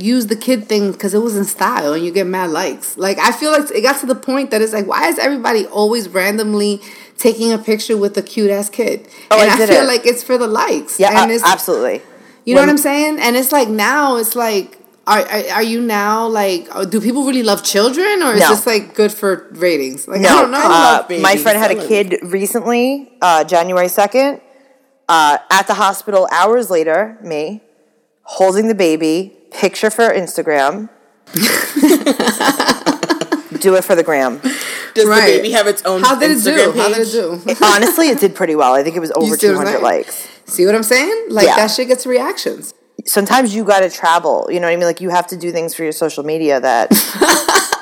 [0.00, 2.96] use the kid thing because it was in style and you get mad likes.
[2.98, 5.66] Like I feel like it got to the point that it's like why is everybody
[5.66, 6.80] always randomly
[7.18, 9.06] taking a picture with a cute ass kid?
[9.30, 9.86] Oh, and I I, feel it.
[9.86, 10.98] like it's for the likes.
[10.98, 12.02] yeah, and it's, absolutely.
[12.44, 13.18] you know When- what I'm saying?
[13.20, 14.76] And it's like now it's like
[15.06, 18.48] are, are, are you now like uh, do people really love children or is No.
[18.50, 20.08] this like good for ratings?
[20.08, 20.58] Like I No, don't know.
[20.60, 24.40] I uh, love my friend had a kid recently, uh, January 2nd,
[25.08, 27.62] uh, at the hospital hours later, me,
[28.22, 30.88] holding the baby, picture for Instagram.
[33.60, 34.40] do it for the gram.
[34.94, 35.26] Does Right.
[35.26, 36.80] the baby have its own How did it Instagram do?
[36.80, 37.40] How did it do?
[37.50, 38.74] It- honestly, it did pretty well.
[38.74, 40.28] I think it was over see what I'm 200 likes.
[40.46, 41.26] See what I'm saying?
[41.30, 41.56] Like Yeah.
[41.56, 42.74] that shit gets reactions.
[43.06, 44.48] Sometimes you got to travel.
[44.50, 44.86] You know what I mean?
[44.86, 46.90] Like you have to do things for your social media that.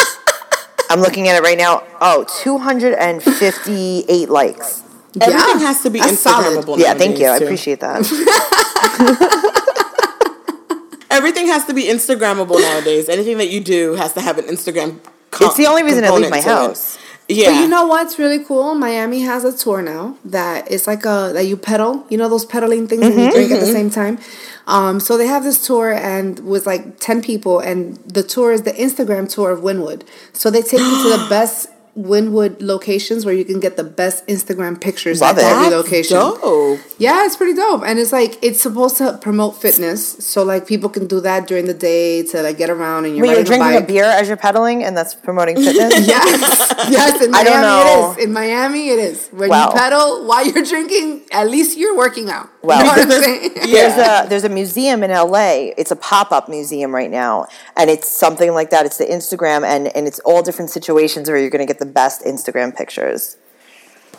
[0.90, 1.82] I'm looking at it right now.
[2.00, 4.82] Oh, 258 likes.
[5.20, 6.24] Everything Yeah, has to be that's.
[6.24, 6.78] Instagrammable.
[6.78, 7.26] Yeah, thank you.
[7.26, 8.04] I appreciate that.
[11.10, 13.08] Everything has to be Instagrammable nowadays.
[13.08, 14.98] Anything that you do has to have an Instagram.
[15.30, 16.52] co- It's the only reason I leave my to it.
[16.52, 16.98] house.
[17.28, 18.74] Yeah, But you know what's really cool?
[18.74, 22.04] Miami has a tour now that it's like a that you pedal.
[22.10, 23.30] You know those pedaling things and you mm-hmm.
[23.30, 23.72] drink at the mm-hmm.
[23.72, 24.18] same time.
[24.66, 28.62] Um, so they have this tour and with like ten people, and the tour is
[28.62, 30.02] the Instagram tour of Wynwood.
[30.32, 34.26] So they take you to the best Wynwood locations where you can get the best
[34.26, 35.46] Instagram pictures Love at it.
[35.46, 36.16] every location.
[36.16, 36.80] dope.
[36.98, 37.84] Yeah, it's pretty dope.
[37.86, 40.04] And it's like it's supposed to promote fitness.
[40.24, 43.24] So like people can do that during the day to like get around and you're
[43.28, 45.94] Wait, you're drinking a a beer as you're pedaling, and that's promoting fitness?
[46.08, 47.22] Yes, yes.
[47.22, 48.10] In I Miami, don't know.
[48.16, 48.24] it is.
[48.24, 49.28] In Miami, it is.
[49.28, 49.68] When Wow.
[49.68, 52.48] you pedal while you're drinking, at least you're working out.
[52.64, 52.78] Wow.
[52.78, 53.50] You know what I'm saying?
[53.54, 55.72] There's a there's a museum in LA.
[55.76, 57.46] It's a pop up museum right now,
[57.76, 58.86] and it's something like that.
[58.86, 61.86] It's the Instagram, and and it's all different situations where you're going to get the
[61.86, 63.36] best Instagram pictures.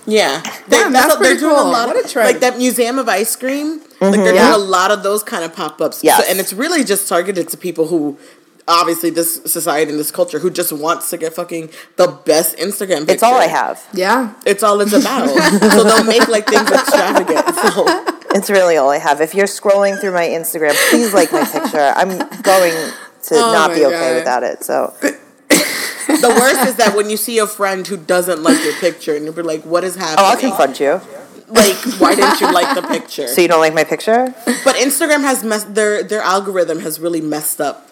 [0.08, 1.64] Yeah, Damn, that's pretty doing cool.
[1.64, 3.80] a lot What of like that museum of ice cream.
[3.80, 4.36] Like they're mm-hmm.
[4.36, 4.52] Yeah.
[4.52, 6.04] doing a lot of those kind of pop ups.
[6.04, 6.24] Yes.
[6.30, 8.18] and it's really just targeted to people who.
[8.68, 13.00] Obviously, this society and this culture who just wants to get fucking the best Instagram.
[13.02, 13.14] Picture.
[13.14, 13.86] It's all I have.
[13.94, 14.34] Yeah.
[14.46, 15.30] It's all it's about.
[15.72, 17.46] so they'll make like things extravagant.
[17.56, 17.86] So
[18.36, 19.22] It's really all I have.
[19.22, 21.94] If you're scrolling through my Instagram, please like my picture.
[21.96, 22.10] I'm
[22.42, 24.16] going to Oh not be okay God.
[24.16, 24.64] without it.
[24.64, 29.16] So the worst is that when you see a friend who doesn't like your picture
[29.16, 31.02] and you're like, "What is happening?" oh, I'll confront you.
[31.48, 33.28] Like, why didn't you like the picture?
[33.28, 34.34] So you don't like my picture?
[34.64, 37.90] But Instagram has messed their their algorithm has really messed up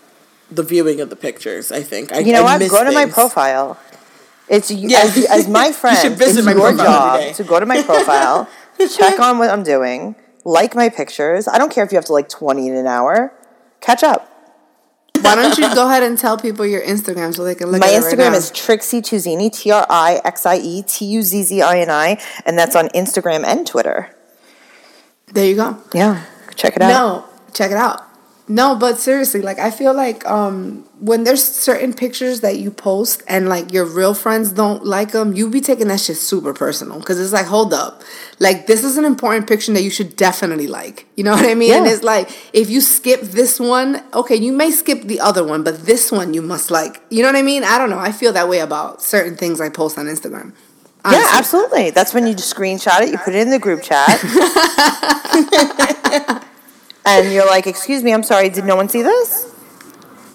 [0.52, 1.72] the viewing of the pictures.
[1.72, 2.12] I think.
[2.14, 2.60] I, You know I what?
[2.60, 3.80] miss Go to my profile.
[4.50, 5.00] It's you Yeah.
[5.04, 5.98] as, as my friend.
[5.98, 7.34] should visit it's my your job day.
[7.34, 8.48] to go to my profile,
[8.98, 11.48] check on what I'm doing, like my pictures.
[11.48, 13.34] I don't care if you have to like 20 in an hour.
[13.80, 14.30] Catch up.
[15.22, 17.88] Why don't you go ahead and tell people your Instagram so they can look My
[17.88, 18.38] at it right Instagram now?
[18.38, 21.90] is Trixie Tuzzini, T R I X I E T U Z Z I N
[21.90, 24.14] I, and that's on Instagram and Twitter.
[25.28, 25.78] There you go.
[25.94, 26.26] Yeah,
[26.56, 26.90] check it out.
[26.90, 28.02] No, check it out.
[28.48, 33.24] No, but seriously, like I feel like um when there's certain pictures that you post
[33.28, 37.00] and like your real friends don't like them, you be taking that shit super personal
[37.00, 38.02] because it's like, hold up,
[38.40, 41.06] like this is an important picture that you should definitely like.
[41.16, 41.72] You know what I mean?
[41.74, 41.94] And Yeah.
[41.94, 45.86] it's like if you skip this one, okay, you may skip the other one, but
[45.86, 47.02] this one you must like.
[47.10, 47.64] You know what I mean?
[47.64, 48.00] I don't know.
[48.00, 50.52] I feel that way about certain things I post on Instagram.
[51.10, 51.92] Yeah, absolutely.
[51.92, 54.08] That's when you just screenshot it, you put it in the group chat.
[57.06, 59.52] and you're like, excuse me, I'm sorry, did no one see this?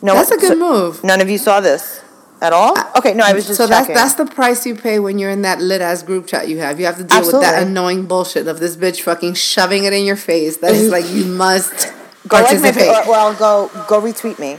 [0.03, 1.05] No That's one- a good so- move.
[1.05, 2.03] None of you saw this.
[2.41, 2.79] at all?
[2.79, 3.95] Uh, okay, no, I was just so checking.
[3.97, 6.59] that's that's the price you pay when you're in that lit ass group chat you
[6.61, 6.79] have.
[6.79, 10.05] You have to deal with that annoying bullshit of this bitch fucking shoving it in
[10.05, 10.59] your face.
[10.59, 11.93] That is like you must
[12.29, 12.89] go like my, participate.
[13.07, 14.59] or, well, go go retweet me.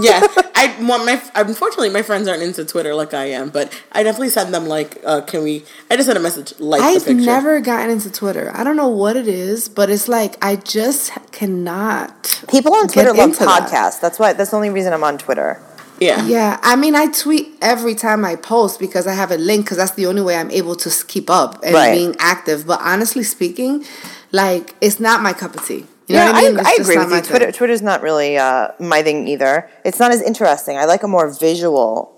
[0.00, 0.20] Yeah,
[0.54, 1.20] I want my.
[1.34, 5.00] Unfortunately, my friends aren't into Twitter like I am, but I definitely send them like,
[5.04, 7.14] uh, "Can we?" I just sent a message like the I've picture.
[7.24, 8.50] never gotten into Twitter.
[8.54, 12.42] I don't know what it is, but it's like I just cannot.
[12.48, 13.68] People on get Twitter love into that.
[13.70, 14.00] podcasts.
[14.00, 14.32] That's why.
[14.32, 15.60] That's the only reason I'm on Twitter.
[15.98, 19.64] Yeah, Yeah, I mean, I tweet every time I post because I have a link
[19.64, 21.94] because that's the only way I'm able to keep up and Right.
[21.94, 22.66] being active.
[22.66, 23.82] But honestly speaking,
[24.30, 25.86] like it's not my cup of tea.
[26.08, 26.58] You yeah, know what I mean?
[26.60, 27.20] I, I agree with you.
[27.22, 27.52] Twitter, thing.
[27.54, 29.68] Twitter's not really uh, my thing either.
[29.84, 30.76] It's not as interesting.
[30.78, 32.12] I like a more visual.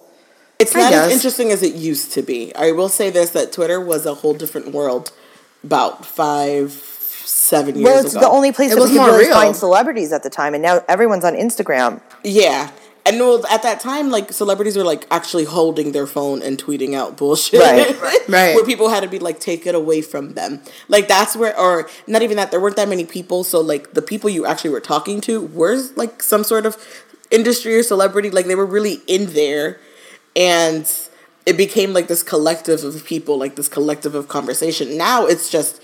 [0.59, 2.55] it's not as interesting as it used to be.
[2.55, 5.11] I will say this: that Twitter was a whole different world
[5.65, 8.21] about five, seven years Well, it's ago.
[8.21, 9.35] the only place It that was we could more really real.
[9.35, 12.01] find celebrities at the time, and now everyone's on Instagram.
[12.23, 12.71] Yeah.
[13.09, 16.95] And well, at that time, like celebrities were like actually holding their phone and tweeting
[16.95, 17.61] out bullshit.
[17.69, 18.29] Right.
[18.29, 18.55] Right.
[18.55, 20.61] Where people had to be like, take it away from them.
[20.89, 22.51] Like that's where, or not even that.
[22.51, 25.81] There weren't that many people, so like the people you actually were talking to were
[25.97, 26.77] like some sort of
[27.31, 28.31] industry or celebrity.
[28.31, 29.81] Like they were really in there,
[30.37, 30.87] and
[31.47, 34.99] it became like this collective of people, like this collective of conversation.
[34.99, 35.81] Now it's just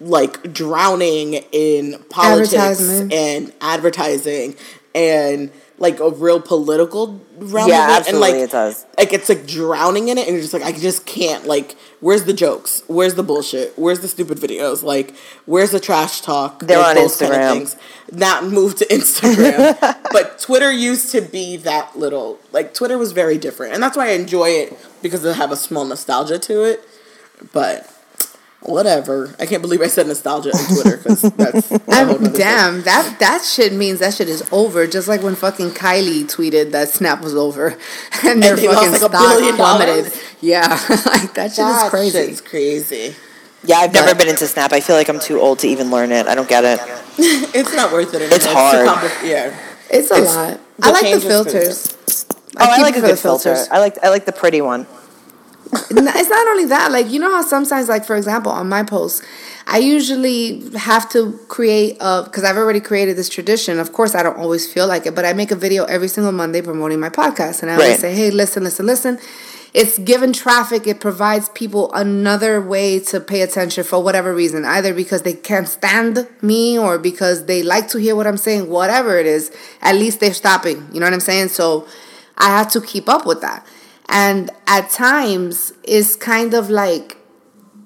[0.00, 3.12] like drowning in politics Advertisement.
[3.12, 4.54] and advertising
[4.94, 5.50] and
[5.80, 8.86] like a real political realm Yeah, absolutely, and like it does.
[8.98, 12.24] like it's like drowning in it and you're just like I just can't like where's
[12.24, 12.82] the jokes?
[12.86, 13.72] Where's the bullshit?
[13.78, 14.82] Where's the stupid videos?
[14.82, 15.14] Like
[15.46, 16.60] where's the trash talk?
[16.60, 17.52] They're like, on those kind of Instagram.
[17.52, 17.76] things.
[18.12, 19.78] Not move to Instagram.
[20.12, 23.72] but Twitter used to be that little like Twitter was very different.
[23.74, 26.84] And that's why I enjoy it because it have a small nostalgia to it.
[27.52, 27.90] But
[28.62, 29.34] whatever.
[29.38, 32.32] I can't believe I said nostalgia on Twitter because that's I'm nother thing.
[32.34, 34.86] damn that that shit means that shit is over.
[34.86, 37.76] Just like when fucking Kylie tweeted that Snap was over,
[38.24, 40.04] and their they fucking lost, like, a stock billion plummeted.
[40.04, 40.22] dollars?
[40.40, 40.68] Yeah,
[41.06, 42.26] like that shit That is crazy.
[42.28, 43.14] shit's crazy.
[43.62, 44.72] Yeah, I've never been into Snap.
[44.72, 46.26] I feel like I'm too old to even learn it.
[46.26, 46.80] I don't get it.
[47.52, 48.22] It's not worth it.
[48.22, 48.36] anymore.
[48.36, 48.88] It's too hard.
[48.88, 49.58] compli- yeah.
[49.90, 50.60] It's a It's- lot.
[50.82, 51.96] I like the change is filters.
[52.58, 53.56] Oh, I keep like a good the filter.
[53.70, 54.86] I like I like the pretty one.
[55.72, 59.24] It's not only that like you know how sometimes like for example on my posts
[59.66, 63.78] i usually have to create a because i've already created this tradition.
[63.78, 66.32] Of course i don't always feel like it but i make a video every single
[66.32, 69.18] monday promoting my podcast and i always say hey listen listen listen.
[69.72, 74.92] It's given traffic it provides people another way to pay attention for whatever reason either
[74.92, 79.16] because they can't stand me or because they like to hear what i'm saying whatever
[79.18, 79.52] it is
[79.82, 81.48] at least they're stopping you know what i'm saying?
[81.48, 81.86] So
[82.36, 83.64] i have to keep up with that
[84.10, 87.16] and at times, it's kind of like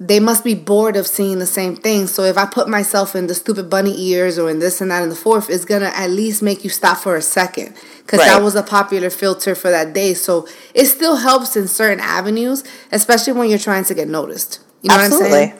[0.00, 2.06] they must be bored of seeing the same thing.
[2.06, 5.02] So if I put myself in the stupid bunny ears or in this and that
[5.02, 7.74] and the fourth, it's gonna at least make you stop for a second.
[7.98, 10.12] Because that was a popular filter for that day.
[10.14, 14.60] So it still helps in certain avenues, especially when you're trying to get noticed.
[14.82, 15.30] You know what I'm Absolutely.
[15.30, 15.54] saying?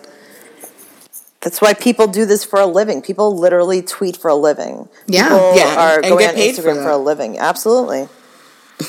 [1.41, 3.03] That's why people do this for a living.
[3.03, 4.89] People literally tweet for a living.
[5.07, 5.25] Yeah.
[5.29, 6.95] People Yeah, are and going get on paid for Instagram for, that.
[6.95, 7.39] a living.
[7.39, 8.09] Absolutely.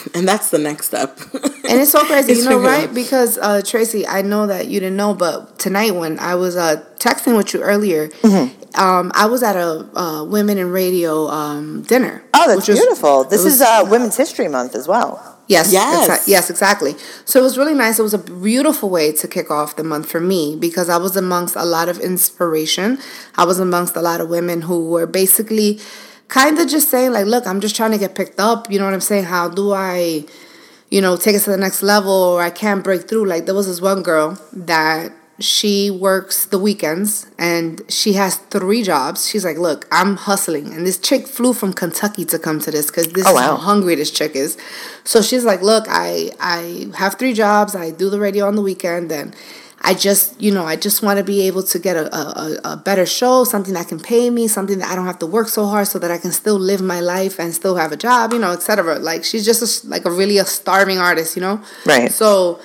[0.16, 1.20] And that's the next step.
[1.68, 2.88] And it's so crazy, It's you know, right?
[2.90, 2.94] out.
[2.94, 6.84] Because uh, Tracy, I know that you didn't know, but tonight when I was uh,
[7.00, 8.80] texting with you earlier, Mm-hmm.
[8.80, 9.70] um, I was at a
[10.00, 12.24] uh, women in radio um, dinner.
[12.36, 13.22] Oh, that's was- beautiful.
[13.24, 15.32] it This was- is uh, Women's History Month as well.
[15.48, 16.10] Yes, Yes.
[16.10, 16.96] exa- yes, exactly.
[17.26, 18.00] So it was really nice.
[18.00, 21.16] It was a beautiful way to kick off the month for me because I was
[21.16, 22.98] amongst a lot of inspiration.
[23.38, 25.80] I was amongst a lot of women who were basically
[26.28, 28.86] kind of just saying like, "Look, I'm just trying to get picked up." You know
[28.86, 29.26] what I'm saying?
[29.26, 30.26] How do I,
[30.90, 32.12] you know, take it to the next level?
[32.12, 33.26] Or I can't break through.
[33.26, 38.84] Like there was this one girl that she works the weekends and she has three
[38.84, 39.28] jobs.
[39.28, 42.88] She's like, "Look, I'm hustling," and this chick flew from Kentucky to come to this
[42.88, 44.58] because this Oh, is how hungry this chick is.
[45.04, 47.76] So she's like, "Look, I I have three jobs.
[47.76, 49.36] I do the radio on the weekend, and
[49.86, 52.78] I just you know I just want to be able to get a, a a
[52.78, 55.68] better show, something that can pay me, something that I don't have to work so
[55.68, 58.40] hard, so that I can still live my life and still have a job, you
[58.40, 58.98] know, etc.
[58.98, 61.62] Like she's just a, like a really a starving artist, you know.
[61.86, 62.12] Right.
[62.12, 62.60] So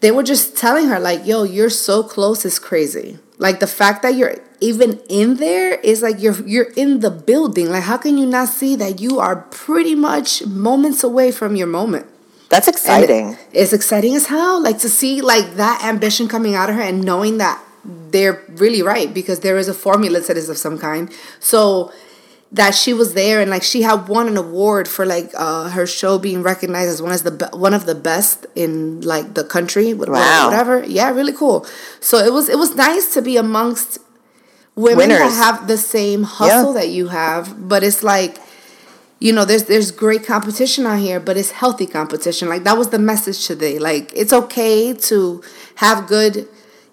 [0.00, 4.02] they were just telling her like, "Yo, you're so close is crazy." Like the fact
[4.02, 7.70] that you're even in there is like you're you're in the building.
[7.70, 11.68] Like how can you not see that you are pretty much moments away from your
[11.68, 12.06] moment?
[12.52, 13.38] That's And exciting.
[13.52, 14.62] It's exciting as hell.
[14.62, 17.58] Like to see like that ambition coming out of her and knowing that
[18.10, 21.10] they're really right because there is a formula to this of some kind.
[21.40, 21.90] So
[22.52, 25.86] that she was there and like she had won an award for like uh, her
[25.86, 29.44] show being recognized as one as the be- one of the best in like the
[29.44, 29.94] country.
[29.94, 30.50] Wow.
[30.50, 30.84] Whatever.
[30.84, 31.66] Yeah, really cool.
[32.00, 33.98] So it was it was nice to be amongst
[34.74, 38.36] women that have the same hustle that you have, but it's like
[39.22, 42.48] you know, there's there's great competition out here, but it's healthy competition.
[42.48, 43.78] Like that was the message today.
[43.78, 45.42] Like it's okay to
[45.76, 46.48] have good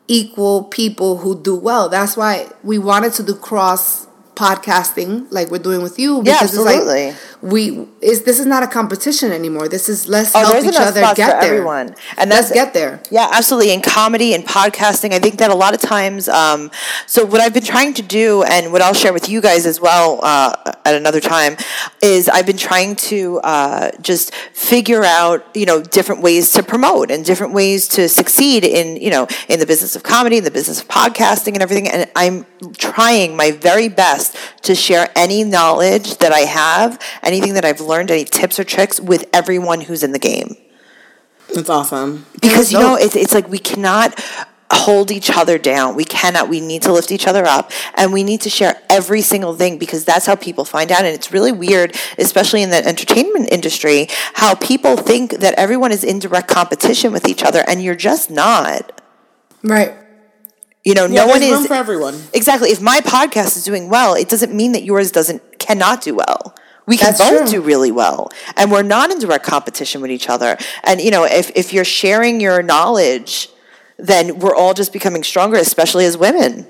[0.07, 1.89] equal people who do well.
[1.89, 7.07] That's why we wanted to do cross podcasting like we're doing with you Yeah, absolutely.
[7.09, 9.69] it's like we is this is not a competition anymore.
[9.69, 11.41] This is let's Oh, help each other get there.
[11.41, 11.95] everyone.
[12.17, 13.01] And let's get there.
[13.09, 13.71] Yeah, absolutely.
[13.71, 16.27] In comedy and podcasting, I think that a lot of times.
[16.27, 16.69] Um,
[17.07, 19.79] so what I've been trying to do, and what I'll share with you guys as
[19.79, 20.53] well uh,
[20.85, 21.55] at another time,
[22.01, 27.09] is I've been trying to uh, just figure out, you know, different ways to promote
[27.11, 30.51] and different ways to succeed in, you know, in the business of comedy, in the
[30.51, 31.87] business of podcasting, and everything.
[31.87, 32.45] And I'm
[32.77, 36.99] trying my very best to share any knowledge that I have,
[37.29, 40.49] anything that I've learned, any tips or tricks with everyone who's in the game
[41.55, 42.25] That's awesome.
[42.41, 44.09] because you know it's, it's like we cannot
[44.71, 48.21] hold each other down we cannot we need to lift each other up and we
[48.23, 51.51] need to share every single thing because that's how people find out and it's really
[51.51, 54.05] weird especially in the entertainment industry
[54.35, 58.29] how people think that everyone is in direct competition with each other and you're just
[58.29, 59.01] not
[59.63, 59.91] Right.
[60.85, 62.15] you know Yeah, no one is for everyone.
[62.31, 66.13] exactly if my podcast is doing well it doesn't mean that yours doesn't cannot do
[66.23, 66.53] well
[66.89, 67.61] we can That's both true.
[67.61, 68.19] do really well
[68.57, 70.51] and we're not in direct competition with each other
[70.83, 73.49] and you know if, if you're sharing your knowledge
[73.97, 76.65] then we're all just becoming stronger especially as women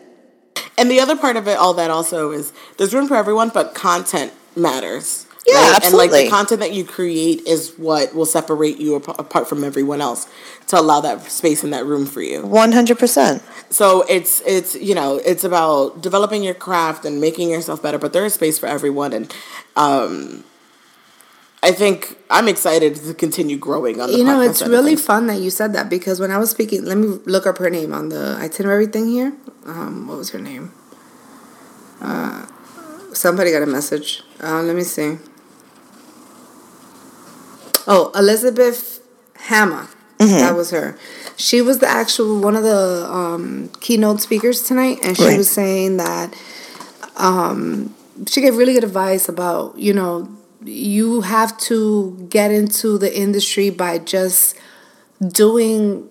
[0.77, 3.65] And the other part of it, all that also is there's room for everyone, but
[3.87, 5.25] content matters.
[5.51, 6.03] Yeah, absolutely.
[6.05, 9.63] And like the content that you create is what will separate you ap- apart from
[9.63, 10.27] everyone else
[10.67, 12.41] to allow that space in that room for you.
[12.41, 17.97] 100% So it's it's you know it's about developing your craft and making yourself better,
[17.97, 19.33] but there is space for everyone, and
[19.75, 20.43] um,
[21.61, 24.17] I think I'm excited to continue growing on the.
[24.17, 25.05] You know, it's really things.
[25.05, 27.69] fun that you said that because when I was speaking, let me look up her
[27.69, 29.33] name on the itinerary thing here.
[29.65, 30.71] Um, what was her name?
[32.01, 32.45] Uh,
[33.13, 34.23] somebody got a message.
[34.41, 35.17] Uh, let me see.
[37.87, 38.99] Oh, Elizabeth
[39.35, 39.87] Hammer.
[40.19, 40.97] That was her.
[41.37, 45.37] She was the actual one of the um, keynote speakers tonight, and she Right.
[45.37, 46.35] was saying that
[47.15, 47.95] um,
[48.27, 50.27] she gave really good advice about you know
[50.65, 54.55] you have to get into the industry by just
[55.25, 56.08] doing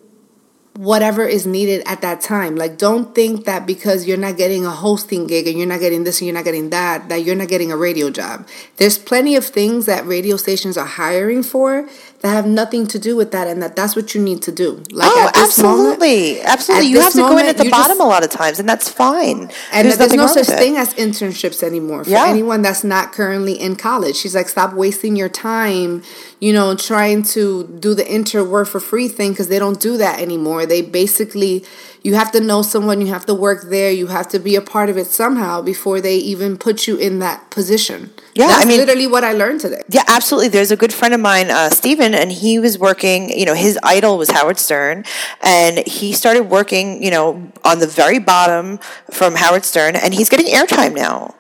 [0.79, 2.55] whatever is needed at that time.
[2.55, 6.05] Like, don't think that because you're not getting a hosting gig and you're not getting
[6.05, 8.47] this and you're not getting that, that you're not getting a radio job.
[8.77, 11.89] There's plenty of things that radio stations are hiring for
[12.21, 14.83] that have nothing to do with that, and that that's what you need to do.
[14.91, 18.01] Like, oh this moment- absolutely absolutely you have to go in at the bottom just-
[18.01, 21.63] a lot of times and that's fine and there's, nothing no such thing as internships
[21.63, 22.27] anymore for Yeah.
[22.27, 24.17] anyone that's not currently in college.
[24.17, 26.03] She's like, stop wasting your time,
[26.41, 29.97] you know, trying to do the inter work for free thing because they don't do
[29.97, 30.67] that anymore.
[30.67, 31.65] They basically,
[32.03, 34.61] you have to know someone, you have to work there, you have to be a
[34.63, 38.11] part of it somehow before they even put you in that position.
[38.35, 39.83] Yeah, that's I mean- literally what I learned today.
[39.89, 40.49] Yeah, absolutely.
[40.49, 43.79] There's a good friend of mine, uh, Steven, and he was working, you know, his
[43.83, 45.05] idol was Howard Stern,
[45.43, 48.79] and he started working, you know, on the very bottom
[49.11, 51.35] from Howard Stern, and he's getting airtime now.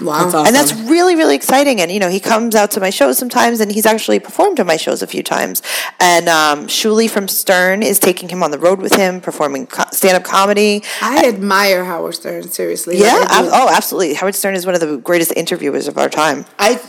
[0.00, 0.24] Wow.
[0.24, 0.46] That's awesome.
[0.46, 1.80] And that's really, really exciting.
[1.80, 4.66] And, you know, he comes out to my shows sometimes, and he's actually performed at
[4.66, 5.62] my shows a few times.
[6.00, 9.84] And um, Shuli from Stern is taking him on the road with him, performing co-
[9.92, 10.82] stand up comedy.
[11.00, 12.98] I admire Howard Stern, seriously.
[12.98, 14.14] Yeah, Like, I ab- oh, absolutely.
[14.14, 16.44] Howard Stern is one of the greatest interviewers of our time.
[16.58, 16.80] I,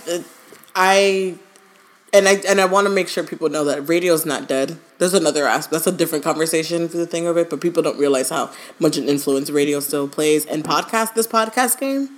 [0.75, 1.35] I,
[2.13, 4.77] and I and I want to make sure people know that radio's not dead.
[4.97, 5.71] There's another aspect.
[5.71, 8.95] That's a different conversation for the thing of it, but people don't realize how much
[8.97, 10.45] an influence radio still plays.
[10.45, 12.09] And podcast, this podcast game,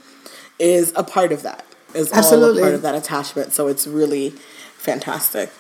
[0.60, 1.66] is a part of that.
[1.94, 2.62] Is all Absolutely.
[2.62, 3.54] a part of that attachment.
[3.54, 4.32] So it's really
[4.78, 5.52] fantastic.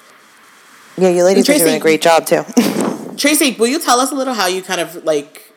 [0.97, 2.43] Yeah, you ladies are doing a great job, too.
[3.17, 5.51] Tracy, will you tell us a little how you kind of like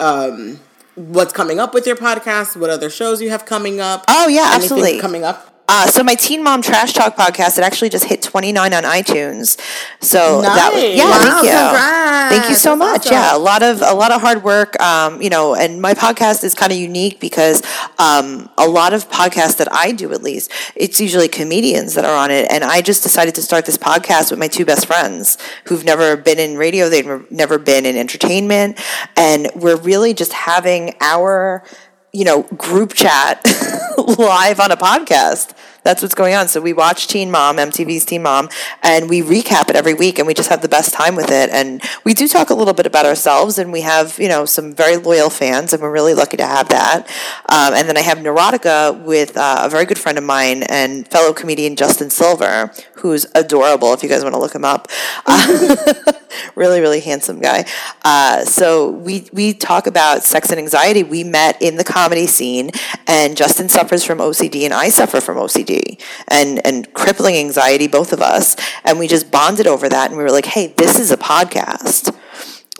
[0.00, 0.58] um
[0.94, 4.04] what's coming up with your podcast, what other shows you have coming up?
[4.08, 5.00] Oh, yeah, Anything absolutely.
[5.00, 5.51] coming up.
[5.74, 9.58] Uh, so my Teen Mom Trash Talk podcast, it actually just hit 29 on iTunes.
[10.02, 11.50] So that was, yeah, Wow, thank you.
[11.50, 12.36] congrats.
[12.36, 13.00] Thank you so That's much.
[13.06, 13.12] awesome.
[13.12, 14.78] Yeah, a lot of a lot of hard work.
[14.82, 17.62] Um, you know, and my podcast is kind of unique because
[17.98, 22.14] um, a lot of podcasts that I do, at least, it's usually comedians that are
[22.16, 25.38] on it, and I just decided to start this podcast with my two best friends
[25.64, 28.78] who've never been in radio, they've never been in entertainment,
[29.16, 31.64] and we're really just having our
[32.12, 33.40] you know, group chat
[34.18, 35.54] live on a podcast.
[35.84, 36.46] That's what's going on.
[36.48, 38.48] So we watch Teen Mom, MTV's Teen Mom,
[38.82, 41.50] and we recap it every week, and we just have the best time with it.
[41.50, 44.72] And we do talk a little bit about ourselves, and we have, you know, some
[44.72, 47.08] very loyal fans, and we're really lucky to have that.
[47.48, 51.06] Um, and then I have Neurotica with uh, a very good friend of mine and
[51.08, 53.92] fellow comedian Justin Silver, who's adorable.
[53.92, 54.88] If you guys want to look him up,
[56.54, 57.64] really, really handsome guy.
[58.04, 61.02] Uh, so we we talk about sex and anxiety.
[61.02, 62.70] We met in the comedy scene,
[63.08, 65.71] and Justin suffers from OCD, and I suffer from OCD.
[65.72, 70.16] OCD and and crippling anxiety, both of us, and we just bonded over that, and
[70.18, 72.16] we were like, hey, this is a podcast.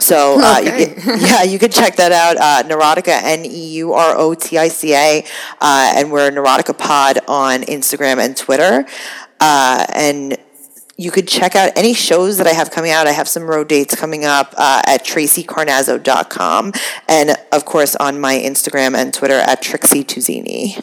[0.01, 2.37] So uh, you can- yeah, you can check that out.
[2.37, 5.25] Uh, Neurotica, N E U R O T I C A,
[5.61, 8.85] uh, and we're Neurotica Pod on Instagram and Twitter.
[9.41, 10.37] Uh, and
[10.97, 13.07] you could check out any shows that I have coming out.
[13.07, 16.73] I have some road dates coming up uh, at tracycarnazzo.com.
[17.09, 20.83] And of course, on my Instagram and Twitter at Trixie Tuzzini.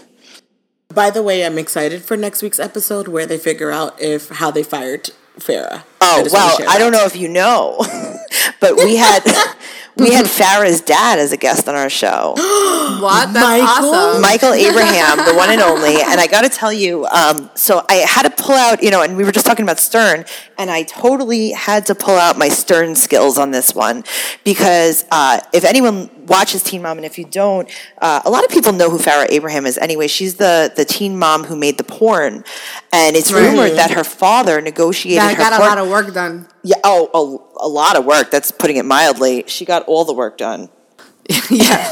[0.91, 4.49] By the way, I'm excited for next week's episode where they figure out if how
[4.49, 5.83] they fired Farrah.
[6.01, 7.77] Oh just wanna well, I don't know if you know,
[8.59, 9.23] but we had
[9.97, 12.33] we had Farrah's dad as a guest on our show.
[12.99, 13.31] What?
[13.31, 13.93] That's Michael?
[13.93, 14.21] awesome.
[14.21, 16.01] Michael Abraham, the one and only.
[16.01, 19.03] And I got to tell you, um, so I had to pull out, you know,
[19.03, 20.25] and we were just talking about Stern,
[20.57, 24.03] and I totally had to pull out my Stern skills on this one
[24.43, 27.69] because uh, if anyone watches Teen Mom, and if you don't,
[28.01, 29.77] uh, a lot of people know who Farrah Abraham is.
[29.77, 32.43] Anyway, she's the the teen mom who made the porn,
[32.93, 36.47] and it's rumored that her father negotiated That her got a lot of work done.
[36.63, 38.31] yeah, oh, a, a lot of work.
[38.31, 39.43] That's putting it mildly.
[39.47, 40.69] She got all the work done.
[41.49, 41.87] yeah.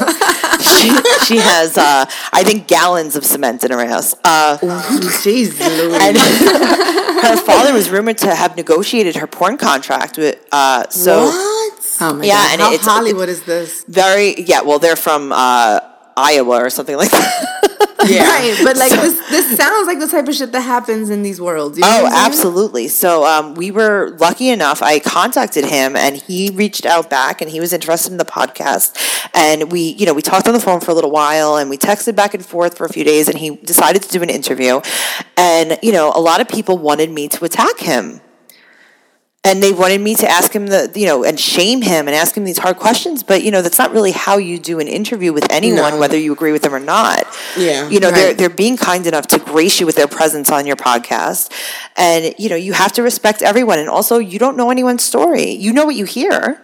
[0.58, 0.90] She,
[1.24, 4.14] she has, uh, I think, gallons of cement in her house.
[4.24, 4.58] Uh,
[5.22, 7.22] Jeez, Louise.
[7.22, 10.38] her father was rumored to have negotiated her porn contract with.
[10.50, 11.96] Uh, so What?
[12.00, 12.52] Oh my Yeah, God.
[12.52, 13.84] and How it's- Hollywood is this?
[13.84, 14.62] very, yeah.
[14.62, 15.80] Well, they're from uh,
[16.16, 17.67] Iowa or something like that.
[18.06, 18.28] Yeah.
[18.38, 21.40] Right, but like this, this sounds like the type of shit that happens in these
[21.40, 21.78] worlds.
[21.78, 22.46] You know Oh, what I'm saying?
[22.46, 22.88] absolutely.
[22.88, 24.82] So um, we were lucky enough.
[24.82, 28.96] I contacted him, and he reached out back, and he was interested in the podcast.
[29.34, 31.76] And we, you know, we talked on the phone for a little while, and we
[31.76, 34.80] texted back and forth for a few days, and he decided to do an interview.
[35.36, 38.20] And you know, a lot of people wanted me to attack him.
[39.44, 42.36] And they wanted me to ask him the, you know, and shame him and ask
[42.36, 43.22] him these hard questions.
[43.22, 45.98] But, you know, that's not really how you do an interview with anyone, No.
[45.98, 47.24] whether you agree with them or not.
[47.56, 47.88] Yeah.
[47.88, 50.76] You know, they're, they're being kind enough to grace you with their presence on your
[50.76, 51.52] podcast.
[51.96, 53.78] And, you know, you have to respect everyone.
[53.78, 55.50] And also, you don't know anyone's story.
[55.52, 56.60] You know what you hear.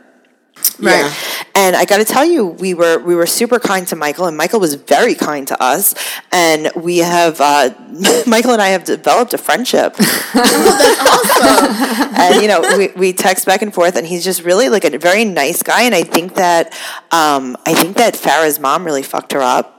[0.78, 1.00] Right.
[1.00, 1.14] Yeah.
[1.57, 4.36] And I got to tell you, we were we were super kind to Michael, and
[4.36, 5.94] Michael was very kind to us.
[6.32, 7.70] And we have uh,
[8.26, 9.94] Michael and I have developed a friendship.
[12.18, 14.98] and you know, we, we text back and forth, and he's just really like a
[14.98, 15.82] very nice guy.
[15.82, 16.72] And I think that
[17.12, 19.74] um, I think that Farrah's mom really fucked her up.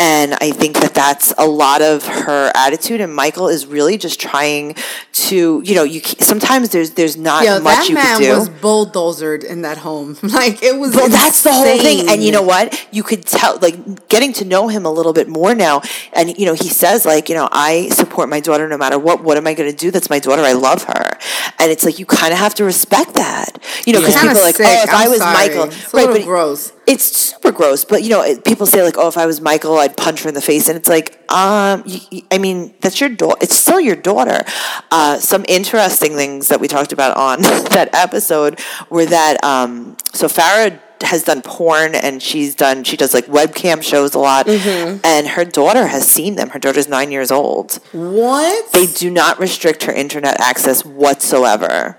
[0.00, 3.00] And I think that that's a lot of her attitude.
[3.00, 4.76] And Michael is really just trying
[5.12, 8.38] to, you know, you sometimes there's there's not Yo, much that you man can do.
[8.38, 10.16] was bulldozered in that home.
[10.38, 10.94] Like it was.
[10.94, 12.08] Well, that's the whole thing.
[12.08, 12.86] And you know what?
[12.92, 15.82] You could tell, like, getting to know him a little bit more now.
[16.12, 19.24] And, you know, he says, like, you know, I support my daughter no matter what.
[19.24, 19.90] What am I going to do?
[19.90, 20.42] That's my daughter.
[20.42, 21.18] I love her.
[21.58, 23.58] And it's like, you kind of have to respect that.
[23.84, 24.66] You know, because Kinda people are like, sick.
[24.68, 25.34] oh, if i I'm was sorry.
[25.34, 25.64] Michael.
[25.64, 26.72] It's a little gross.
[26.86, 27.84] It's super gross.
[27.84, 30.28] But, you know, it- people say, like, oh, if I was Michael, I'd punch her
[30.28, 30.68] in the face.
[30.68, 33.38] And it's like, um, you, you- I mean, that's your daughter.
[33.40, 34.42] It's still your daughter.
[34.90, 37.42] Uh, some interesting things that we talked about on
[37.76, 38.60] that episode
[38.90, 43.80] were that, um, so Farrah has done porn and she's done she does like webcam
[43.80, 44.98] shows a lot Mm-hmm.
[45.04, 48.72] and her daughter has seen them her daughter's nine years old What?
[48.72, 51.96] they do not restrict her internet access whatsoever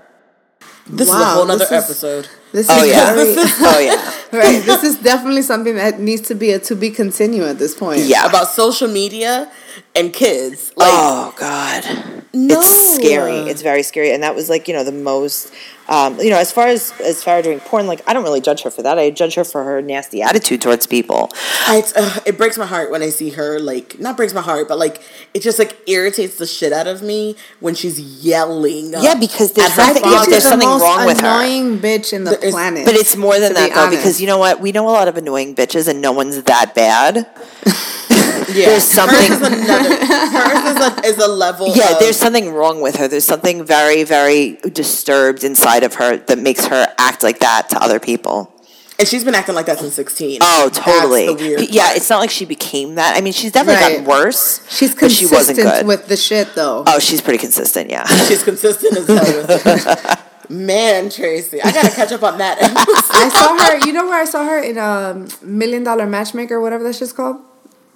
[0.85, 2.27] this is a whole nother this is- episode.
[2.51, 4.63] This oh is yeah very, oh yeah right.
[4.63, 8.01] This is definitely something that needs to be a to be continue at this point.
[8.01, 9.51] yeah About social media
[9.95, 10.71] and kids.
[10.75, 12.59] Like, oh god no.
[12.59, 15.51] it's scary it's very scary and that was like you know the most
[15.89, 18.39] um, you know as far as as far as doing porn like i don't really
[18.41, 21.29] judge her for that i judge her for her nasty attitude towards people
[21.69, 23.59] It's, uh, it breaks my heart when I see her.
[23.59, 25.01] Like, not breaks my heart, but like
[25.33, 28.93] it just like irritates the shit out of me when she's yelling.
[28.93, 30.29] yeah because there's her something, father.
[30.31, 32.85] there's the something most wrong with her annoying bitch in the There is- planet.
[32.85, 33.97] But it's more than to be that though, honest.
[33.97, 34.59] because you know what?
[34.61, 37.27] We know a lot of annoying bitches, and no one's that bad.
[38.53, 38.65] Yeah.
[38.69, 39.95] there's something- Hers is another.
[40.05, 41.67] Hers is a, is a level.
[41.75, 43.07] Yeah, of, there's something wrong with her.
[43.07, 47.81] There's something very, very disturbed inside of her that makes her act like that to
[47.81, 48.51] other people.
[48.99, 50.39] and she's been acting like that since sixteen.
[50.41, 51.27] Oh, totally.
[51.27, 51.97] That's the weird yeah, part.
[51.97, 53.15] it's not like she became that.
[53.15, 53.91] I mean, she's definitely Right.
[54.03, 54.59] gotten worse.
[54.69, 55.87] she's but she wasn't consistent good.
[55.87, 56.83] with the shit though.
[56.85, 57.89] oh, she's pretty consistent.
[57.89, 58.05] Yeah.
[58.27, 60.25] she's consistent as hell.
[60.49, 62.57] Man, Tracy, I gotta catch up on that.
[62.59, 63.77] I saw her.
[63.85, 67.37] You know where I saw her in a Million Dollar Matchmaker, whatever that shit's called.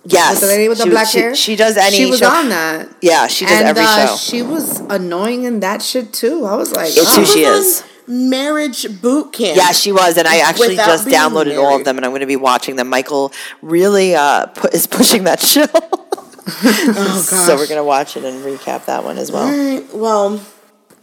[0.03, 0.31] Yes.
[0.35, 1.35] With the lady with the She- black she, hair.
[1.35, 1.95] She does any.
[1.97, 2.27] She was show.
[2.29, 2.89] on that.
[3.01, 4.15] Yeah, she does and every uh, show.
[4.15, 6.45] she was annoying in that shit too.
[6.45, 7.19] I was like, It's oh.
[7.19, 7.83] who she is.
[8.05, 9.55] Marriage boot camp.
[9.55, 12.11] Yeah, she was, and I actually Without just being downloaded all of them, and I'm
[12.11, 12.89] going to be watching them.
[12.89, 13.31] Michael
[13.61, 17.45] really uh, pu- is pushing that show, Oh gosh.
[17.45, 19.47] so we're going to watch it and recap that one as well.
[19.47, 19.87] right.
[19.95, 20.41] Well,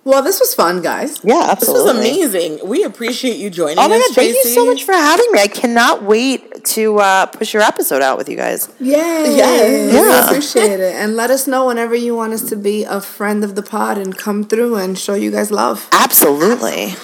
[0.03, 1.20] Well, this was fun, guys.
[1.22, 1.84] Yeah, absolutely.
[1.92, 2.68] this was amazing.
[2.68, 4.14] We appreciate you joining Oh my us, god!
[4.16, 5.40] Thank you so much for having me.
[5.40, 8.72] I cannot wait to uh, push your episode out with you guys.
[8.80, 8.86] Yay!
[8.96, 9.92] Yes.
[9.92, 10.24] We Yeah.
[10.30, 10.94] appreciate it.
[10.94, 13.98] And let us know whenever you want us to be a friend of the pod
[13.98, 15.86] and come through and show you guys love.
[15.92, 16.94] Absolutely.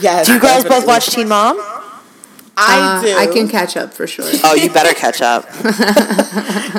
[0.00, 0.26] Yes.
[0.26, 0.86] Do you guys both definitely.
[0.86, 1.58] watch Teen Mom?
[2.56, 3.16] I Uh, do.
[3.18, 4.24] I can catch up for sure.
[4.44, 5.44] Oh, you better catch up.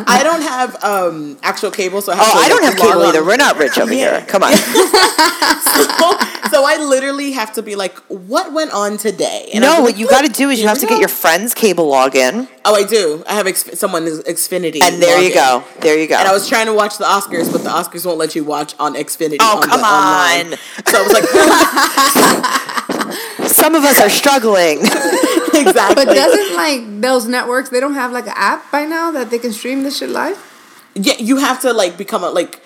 [0.08, 2.80] I don't have um actual cable, so I have Oh, to, I don't like, have
[2.82, 3.24] cable log either.
[3.26, 4.20] We're not rich over Yeah.
[4.20, 4.26] here.
[4.28, 4.54] Come on.
[6.52, 9.50] so I literally have to be like, what went on today?
[9.54, 11.54] And no, be what you got to do is you have to get your friend's
[11.54, 13.24] cable login, Oh, I do.
[13.28, 14.82] I have exp- someone's Xfinity.
[14.82, 15.64] and there you go.
[15.82, 16.16] There you go.
[16.16, 18.74] And I was trying to watch the Oscars, but the Oscars won't let you watch
[18.80, 19.38] on Xfinity.
[19.42, 20.54] Oh, on come the, online.
[20.54, 20.60] on.
[20.88, 21.14] So I was
[23.40, 24.80] like, Some of us are struggling.
[25.68, 26.06] exactly.
[26.06, 27.70] But doesn't like those networks?
[27.70, 30.38] They don't have like an app by now that they can stream this shit live.
[30.96, 32.62] yeah, you have to like become a like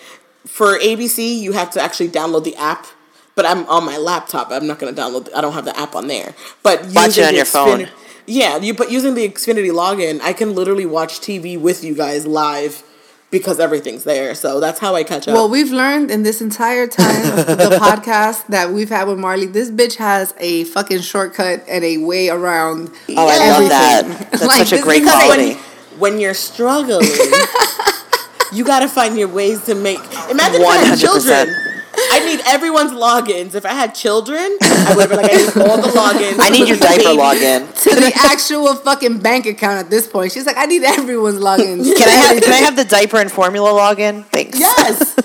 [0.45, 1.39] for ABC.
[1.39, 2.87] You have to actually download the app.
[3.35, 4.51] But I'm on my laptop.
[4.51, 5.29] I'm not going to download.
[5.33, 6.35] I don't have the app on there.
[6.61, 7.87] But Watch it on the your phone.
[8.25, 12.27] Yeah, you but using the Xfinity login, I can literally watch TV with you guys
[12.27, 12.83] live
[13.31, 14.33] because everything's there.
[14.35, 15.33] So that's how I catch up.
[15.35, 19.45] Well, we've learned in this entire time of the podcast that we've had with Marley,
[19.45, 22.89] this bitch has a fucking shortcut and a way around.
[23.09, 24.27] Oh, I love that.
[24.31, 25.53] That's Like, such a great is how they- quality.
[25.99, 27.07] when you're struggling,
[28.51, 29.99] you got to find your ways to make.
[30.29, 31.01] Imagine if I had 100%.
[31.01, 31.55] children.
[31.95, 33.55] I need everyone's logins.
[33.55, 36.37] If I had children, I would have been like, I need all the logins.
[36.39, 37.17] I need your diaper Baby.
[37.17, 37.81] login.
[37.83, 40.31] to the actual fucking bank account at this point.
[40.31, 41.95] She's like, I need everyone's logins.
[41.97, 44.25] Can I have Can I have the diaper and formula login?
[44.25, 44.59] Thanks.
[44.59, 45.17] Yes.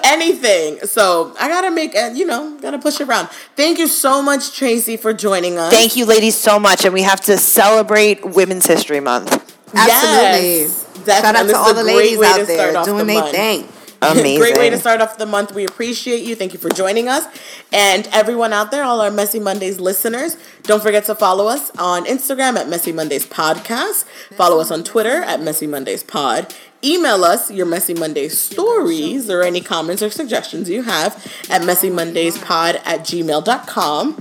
[0.04, 0.80] Anything.
[0.86, 3.28] So I gotta make, uh, you know, gotta push it around.
[3.56, 5.72] Thank you so much, Tracy, for joining us.
[5.72, 9.32] Thank you, ladies, so much, and we have to celebrate Women's History Month.
[9.74, 10.60] Absolutely.
[10.60, 10.84] Yes.
[11.06, 13.68] Shout out to all the ladies out there doing their thing.
[14.00, 14.38] Amazing.
[14.38, 15.54] Great way to start off the month.
[15.54, 16.34] We appreciate you.
[16.36, 17.26] Thank you for joining us.
[17.72, 22.04] And everyone out there, all our Messy Mondays listeners, don't forget to follow us on
[22.04, 24.04] Instagram at Messy Mondays Podcast.
[24.36, 26.54] Follow us on Twitter at Messy Mondays Pod.
[26.84, 31.16] Email us your Messy Mondays stories or any comments or suggestions you have
[31.50, 34.14] at messymondayspod at gmail.com.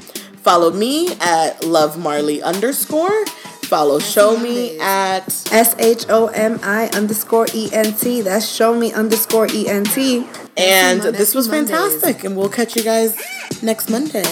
[0.47, 3.25] Follow me at Love Marley underscore.
[3.67, 8.21] Follow Show Me at S H O M I underscore E N T.
[8.21, 10.25] That's show me underscore E N T.
[10.55, 11.69] and this was Mondays.
[11.75, 12.23] fantastic.
[12.23, 13.15] And we'll catch you guys
[13.61, 14.23] next Monday.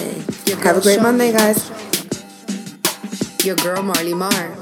[0.64, 1.70] Have a great Monday, guys.
[3.46, 4.56] Your girl Marley Marr.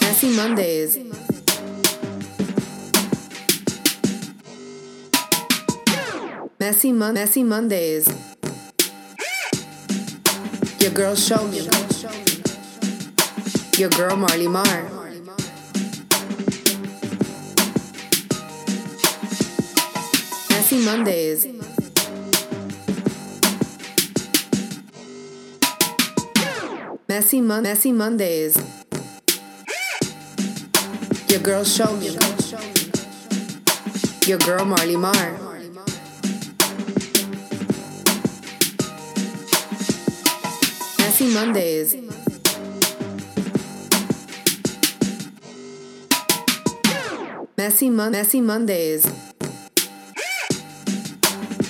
[0.00, 0.98] Messy Mondays.
[6.58, 8.08] Messy Mon- Messy Mondays.
[10.80, 11.68] Your girl show me.
[13.78, 14.88] Your girl Marley Marr.
[20.50, 21.46] Messy Mondays.
[27.08, 28.56] Messy Mon- Messy Mondays.
[31.28, 32.16] Your girl show me.
[34.26, 35.49] Your girl Marley Marr.
[41.20, 41.96] Messy Mondays.
[47.58, 49.04] Messy Mon- Messy Mondays.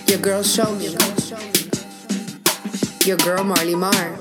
[0.06, 0.94] Your girl show me.
[3.04, 4.16] Your girl Marley Marr.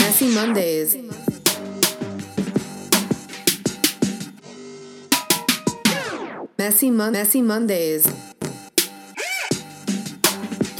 [0.00, 0.96] Messy Mondays.
[6.58, 8.31] Messy Messy Mondays.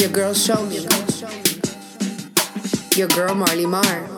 [0.02, 0.80] Your girl show me.
[2.96, 4.08] Your girl Marley Marr.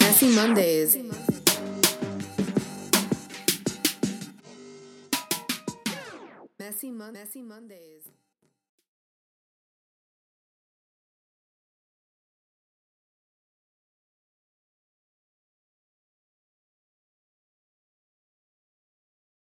[0.00, 0.96] Messy Mondays.
[6.58, 8.10] Messy Mon- Messy Mondays.